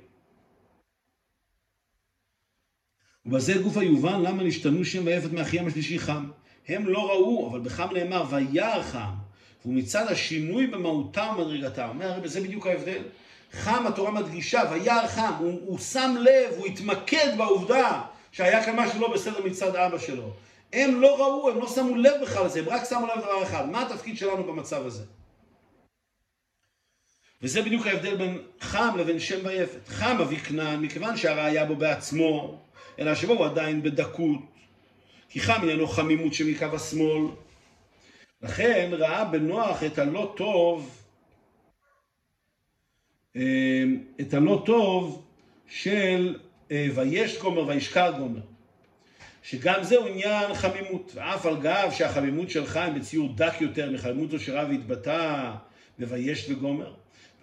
[3.25, 6.29] ובזה גוף היובן למה נשתנו שם ויפת מאחיים השלישי חם.
[6.67, 9.13] הם לא ראו, אבל בחם נאמר וירא חם.
[9.61, 11.89] והוא מצד השינוי במהותם ומדרגתם.
[11.89, 13.01] אומר הרי בזה בדיוק ההבדל.
[13.51, 18.01] חם התורה מדגישה, וירא חם, הוא, הוא שם לב, הוא התמקד בעובדה
[18.31, 20.33] שהיה כאן משהו לא בסדר מצד אבא שלו.
[20.73, 23.69] הם לא ראו, הם לא שמו לב בכלל לזה, הם רק שמו לב לדבר אחד,
[23.69, 25.03] מה התפקיד שלנו במצב הזה?
[27.41, 29.87] וזה בדיוק ההבדל בין חם לבין שם ויפת.
[29.87, 32.61] חם אבי כנען, מכיוון שהראיה בו בעצמו,
[32.99, 34.39] אלא שבו הוא עדיין בדקות.
[35.29, 37.27] כי חם עניינו חמימות שמקו השמאל.
[38.41, 41.03] לכן ראה בנוח את הלא טוב,
[43.35, 43.83] אה,
[44.21, 45.25] את הלא טוב
[45.67, 46.39] של
[46.71, 48.52] אה, ויש גומר וישקר גומר.
[49.43, 54.71] שגם זהו עניין חמימות, ואף על גב שהחמימות שלך הם בציור דק יותר מחמימותו שרב
[54.71, 55.51] התבטא
[55.99, 56.93] בויש וגומר.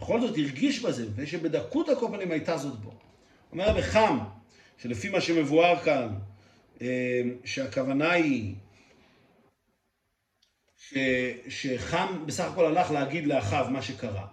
[0.00, 2.92] בכל זאת הרגיש בזה, מפני שבדקות הקופנים הייתה זאת בו.
[3.52, 4.18] אומר בחם,
[4.78, 6.08] שלפי מה שמבואר כאן,
[6.82, 8.54] אה, שהכוונה היא
[10.76, 10.94] ש,
[11.48, 14.26] שחם בסך הכל הלך להגיד לאחיו מה שקרה,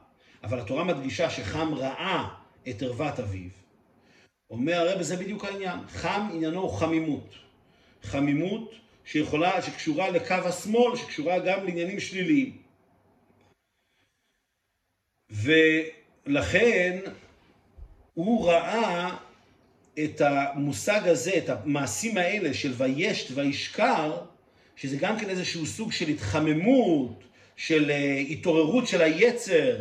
[0.43, 2.27] אבל התורה מדגישה שחם ראה
[2.69, 3.49] את ערוות אביו.
[4.49, 5.79] אומר הרב, זה בדיוק העניין.
[5.87, 7.46] חם עניינו הוא חמימות.
[8.03, 8.71] חמימות
[9.05, 12.57] שיכולה, שקשורה לקו השמאל, שקשורה גם לעניינים שליליים.
[15.29, 16.99] ולכן
[18.13, 19.17] הוא ראה
[20.03, 24.17] את המושג הזה, את המעשים האלה של וישת וישקר,
[24.75, 27.23] שזה גם כן איזשהו סוג של התחממות,
[27.55, 29.77] של אה, התעוררות של היצר,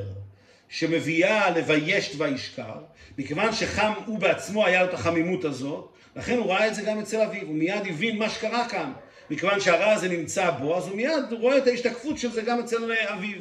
[0.69, 2.81] שמביאה לביישת וישקר,
[3.19, 6.99] מכיוון שחם הוא בעצמו היה לו את החמימות הזאת, לכן הוא ראה את זה גם
[6.99, 8.93] אצל אביו, הוא מיד הבין מה שקרה כאן.
[9.31, 12.93] מכיוון שהרע הזה נמצא בו, אז הוא מיד רואה את ההשתקפות של זה גם אצל
[13.09, 13.39] אביו.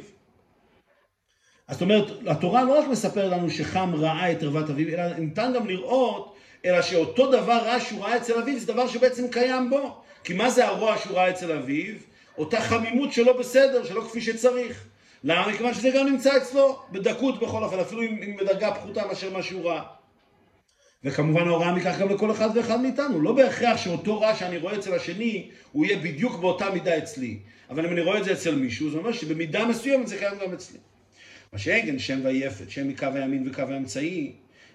[1.68, 5.52] אז זאת אומרת, התורה לא רק מספר לנו שחם ראה את ערוות אביו, אלא ניתן
[5.56, 10.02] גם לראות, אלא שאותו דבר רע שהוא ראה אצל אביו, זה דבר שבעצם קיים בו.
[10.24, 11.94] כי מה זה הרוע שהוא ראה אצל אביו?
[12.38, 14.86] אותה חמימות שלא בסדר, שלא כפי שצריך.
[15.24, 15.48] למה?
[15.48, 19.70] מכיוון שזה גם נמצא אצלו, בדקות בכל אופן, אפילו אם בדרגה פחותה מאשר מה שהוא
[19.70, 19.82] ראה.
[21.06, 23.20] וכמובן ההוראה מכך גם לכל אחד ואחד מאיתנו.
[23.20, 27.38] לא בהכרח שאותו רע שאני רואה אצל השני, הוא יהיה בדיוק באותה מידה אצלי.
[27.70, 30.52] אבל אם אני רואה את זה אצל מישהו, זה אומר שבמידה מסוימת זה קיים גם
[30.52, 30.78] אצלי.
[31.52, 34.32] מה שאין כן שם ויפת, שם מקו הימין וקו האמצעי,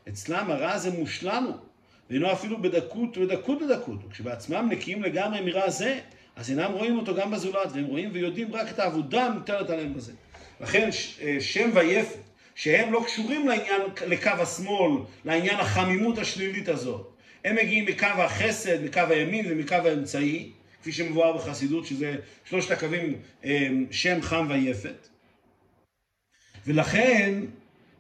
[0.10, 1.56] אצלם הרע הזה מושלם הוא,
[2.10, 4.00] ואינו אפילו בדקות ובדקות בדקות.
[4.08, 6.00] וכשבעצמם נקיים לגמרי מרע זה,
[6.36, 10.12] אז אינם רואים אותו גם בזולת, והם רואים ויודעים רק את העבודה המוטלת עליהם בזה.
[10.62, 10.90] לכן
[11.22, 12.31] אה, שם ויפת,
[12.62, 17.14] שהם לא קשורים לעניין, לקו השמאל, לעניין החמימות השלילית הזאת.
[17.46, 20.52] הם מגיעים מקו החסד, מקו הימין ומקו האמצעי,
[20.82, 25.08] כפי שמבואר בחסידות, שזה שלושת הקווים אה, שם, חם ויפת.
[26.68, 27.40] ולכן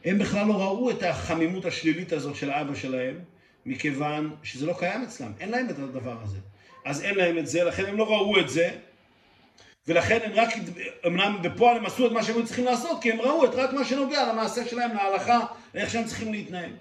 [0.06, 3.20] הם בכלל לא ראו את החמימות השלילית הזאת של אבא שלהם,
[3.66, 6.38] מכיוון שזה לא קיים אצלם, אין להם את הדבר הזה.
[6.86, 8.72] אז אין להם את זה, לכן הם לא ראו את זה,
[9.88, 10.50] ולכן הם רק,
[11.06, 13.86] אמנם בפועל הם עשו את מה שהם צריכים לעשות, כי הם ראו את רק מה
[13.86, 15.40] שנוגע למעשה שלהם, להלכה,
[15.76, 16.72] לאיך שהם צריכים להתנהל.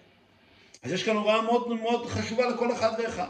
[0.83, 3.29] אז יש כאן הוראה מאוד מאוד חשובה לכל אחד ואחד.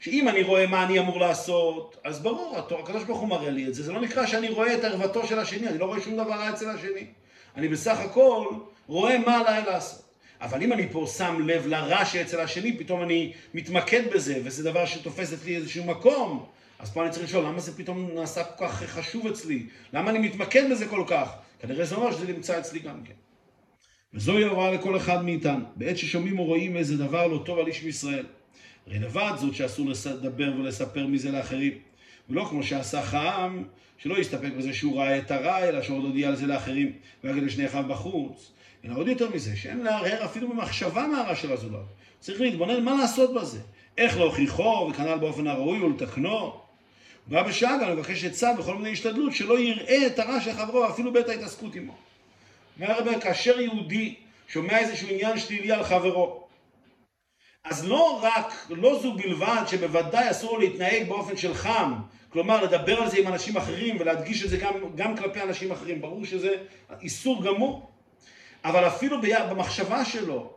[0.00, 3.74] שאם אני רואה מה אני אמור לעשות, אז ברור, הקדוש ברוך הוא מראה לי את
[3.74, 3.82] זה.
[3.82, 6.50] זה לא נקרא שאני רואה את ערוותו של השני, אני לא רואה שום דבר רע
[6.50, 7.04] אצל השני.
[7.56, 8.46] אני בסך הכל
[8.86, 10.02] רואה מה עליי לעשות.
[10.40, 14.86] אבל אם אני פה שם לב לרע שאצל השני, פתאום אני מתמקד בזה, וזה דבר
[14.86, 16.46] שתופס אצלי איזשהו מקום,
[16.78, 19.66] אז פה אני צריך לשאול, למה זה פתאום נעשה כל כך חשוב אצלי?
[19.92, 21.30] למה אני מתמקד בזה כל כך?
[21.58, 23.14] כנראה זה אומר שזה נמצא אצלי גם כן.
[24.14, 27.84] וזוהי ההוראה לכל אחד מאיתנו, בעת ששומעים או רואים איזה דבר לא טוב על איש
[27.84, 28.26] מישראל.
[28.86, 31.72] הרי לבד זאת שאסור לדבר ולספר מזה לאחרים.
[32.30, 33.62] ולא כמו שעשה חם,
[33.98, 36.92] שלא יסתפק בזה שהוא ראה את הרע, אלא שעוד הודיע על זה לאחרים,
[37.24, 38.52] ויגיד לשני אחיו בחוץ.
[38.84, 41.80] אלא עוד יותר מזה, שאין להרהר אפילו במחשבה מהרע של הזולת.
[42.20, 43.60] צריך להתבונן מה לעשות בזה.
[43.98, 46.67] איך להוכיחו, וכנ"ל באופן הראוי ולתקנו.
[47.28, 51.28] בא גם לבקש עצה בכל מיני השתדלות, שלא יראה את הרע של חברו אפילו בעת
[51.28, 51.92] ההתעסקות עמו.
[52.80, 54.14] אומר הרבה, כאשר יהודי
[54.48, 56.44] שומע איזשהו עניין שלילי על חברו,
[57.64, 61.94] אז לא רק, לא זו בלבד שבוודאי אסור להתנהג באופן של חם,
[62.30, 66.00] כלומר לדבר על זה עם אנשים אחרים ולהדגיש את זה גם, גם כלפי אנשים אחרים,
[66.00, 66.50] ברור שזה
[67.02, 67.90] איסור גמור,
[68.64, 69.16] אבל אפילו
[69.50, 70.52] במחשבה שלו,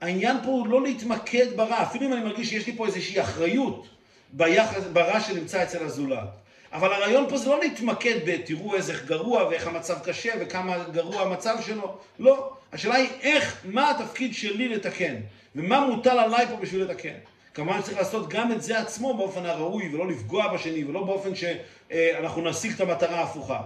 [0.00, 3.86] העניין פה הוא לא להתמקד ברע, אפילו אם אני מרגיש שיש לי פה איזושהי אחריות
[4.32, 6.28] ביחס, ברע שנמצא אצל הזולת.
[6.72, 11.56] אבל הרעיון פה זה לא להתמקד בתראו איזה גרוע ואיך המצב קשה וכמה גרוע המצב
[11.66, 12.52] שלו, לא.
[12.72, 15.14] השאלה היא איך, מה התפקיד שלי לתקן,
[15.56, 17.14] ומה מוטל עליי פה בשביל לתקן.
[17.54, 22.42] כמובן צריך לעשות גם את זה עצמו באופן הראוי, ולא לפגוע בשני, ולא באופן שאנחנו
[22.42, 23.60] נשיג את המטרה ההפוכה.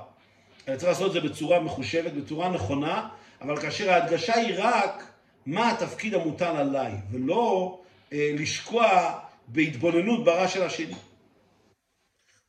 [0.66, 3.08] צריך לעשות את זה בצורה מחושבת, בצורה נכונה,
[3.40, 5.04] אבל כאשר ההדגשה היא רק
[5.46, 7.78] מה התפקיד המוטל עליי, ולא
[8.12, 9.12] אה, לשקוע
[9.48, 10.94] בהתבוננות ברע של השני.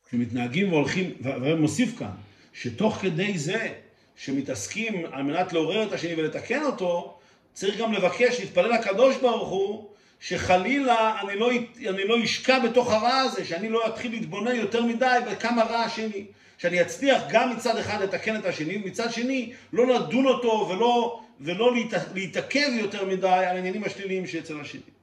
[0.08, 2.10] כשמתנהגים והולכים, והרב מוסיף כאן,
[2.52, 3.72] שתוך כדי זה
[4.16, 7.18] שמתעסקים על מנת לעורר את השני ולתקן אותו,
[7.52, 9.88] צריך גם לבקש, להתפלל לקדוש ברוך הוא,
[10.20, 11.50] שחלילה אני לא,
[11.88, 16.26] אני לא אשקע בתוך הרע הזה, שאני לא אתחיל להתבונן יותר מדי בכמה רע השני.
[16.58, 21.74] שאני אצליח גם מצד אחד לתקן את השני, ומצד שני לא לדון אותו ולא, ולא
[22.14, 24.95] להתעכב יותר מדי על העניינים השליליים שאצל השני.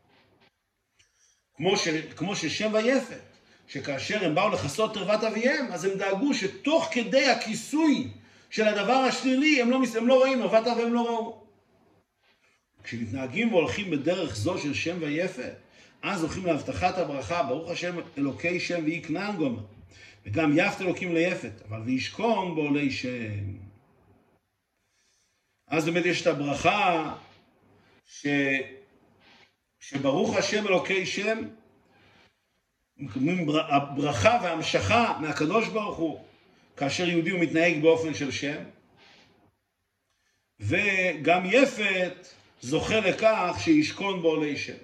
[1.55, 3.21] כמו, ש, כמו ששם ויפת,
[3.67, 8.07] שכאשר הם באו לכסות תרוות אביהם, אז הם דאגו שתוך כדי הכיסוי
[8.49, 11.43] של הדבר השלילי, הם לא, הם לא רואים, תרוות אביהם לא ראו.
[12.83, 15.53] כשמתנהגים והולכים בדרך זו של שם ויפת,
[16.01, 19.63] אז הולכים להבטחת הברכה, ברוך השם אלוקי שם ויהי כנען גומר.
[20.25, 23.57] וגם יפת אלוקים ליפת, אבל וישכון בעולי שם.
[25.67, 27.15] אז באמת יש את הברכה
[28.05, 28.25] ש...
[29.89, 31.37] שברוך השם אלוקי שם,
[32.97, 33.45] מקבלים
[33.95, 36.23] ברכה והמשכה מהקדוש ברוך הוא,
[36.77, 38.63] כאשר יהודי הוא מתנהג באופן של שם,
[40.59, 42.27] וגם יפת
[42.61, 44.77] זוכה לכך שישכון בעולי שם.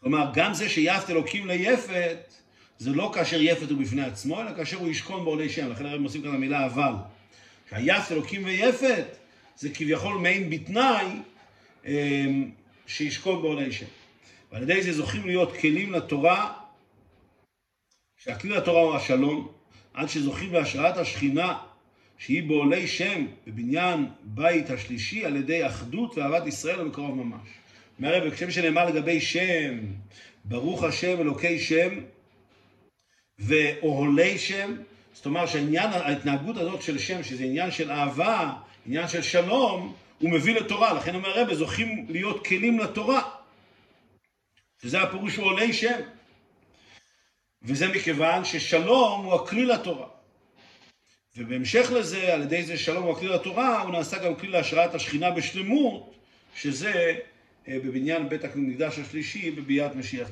[0.00, 2.32] כלומר, גם זה שיפת אלוקים ליפת,
[2.78, 5.70] זה לא כאשר יפת הוא בפני עצמו, אלא כאשר הוא ישכון בעולי שם.
[5.70, 6.92] לכן הרב מוסיף כאן המילה אבל.
[7.70, 9.16] שהיפת אלוקים ויפת,
[9.56, 11.06] זה כביכול מעין בתנאי
[11.84, 12.50] אמ,
[12.88, 13.86] שישכון בעולי שם.
[14.52, 16.52] ועל ידי זה זוכים להיות כלים לתורה,
[18.16, 19.52] שהכלי לתורה הוא השלום,
[19.94, 21.58] עד שזוכים בהשראת השכינה,
[22.18, 27.48] שהיא בעולי שם, בבניין בית השלישי, על ידי אחדות ואהבת ישראל ומקרוב ממש.
[28.02, 29.78] הרב, כשם שנאמר לגבי שם,
[30.44, 32.00] ברוך השם אלוקי שם,
[33.38, 34.76] ואוהלי שם,
[35.12, 38.52] זאת אומרת שהעניין, ההתנהגות הזאת של שם, שזה עניין של אהבה,
[38.86, 40.92] עניין של שלום, הוא מביא לתורה.
[40.92, 43.30] לכן אומר הרבה, זוכים להיות כלים לתורה.
[44.82, 46.00] שזה הפירוש הוא עולי שם.
[47.62, 50.06] וזה מכיוון ששלום הוא הכלי לתורה.
[51.36, 55.30] ובהמשך לזה, על ידי זה שלום הוא הכלי לתורה, הוא נעשה גם כלי להשראת השכינה
[55.30, 56.14] בשלמות,
[56.54, 57.18] שזה
[57.68, 60.26] אה, בבניין בית המקדש השלישי בביאת משיח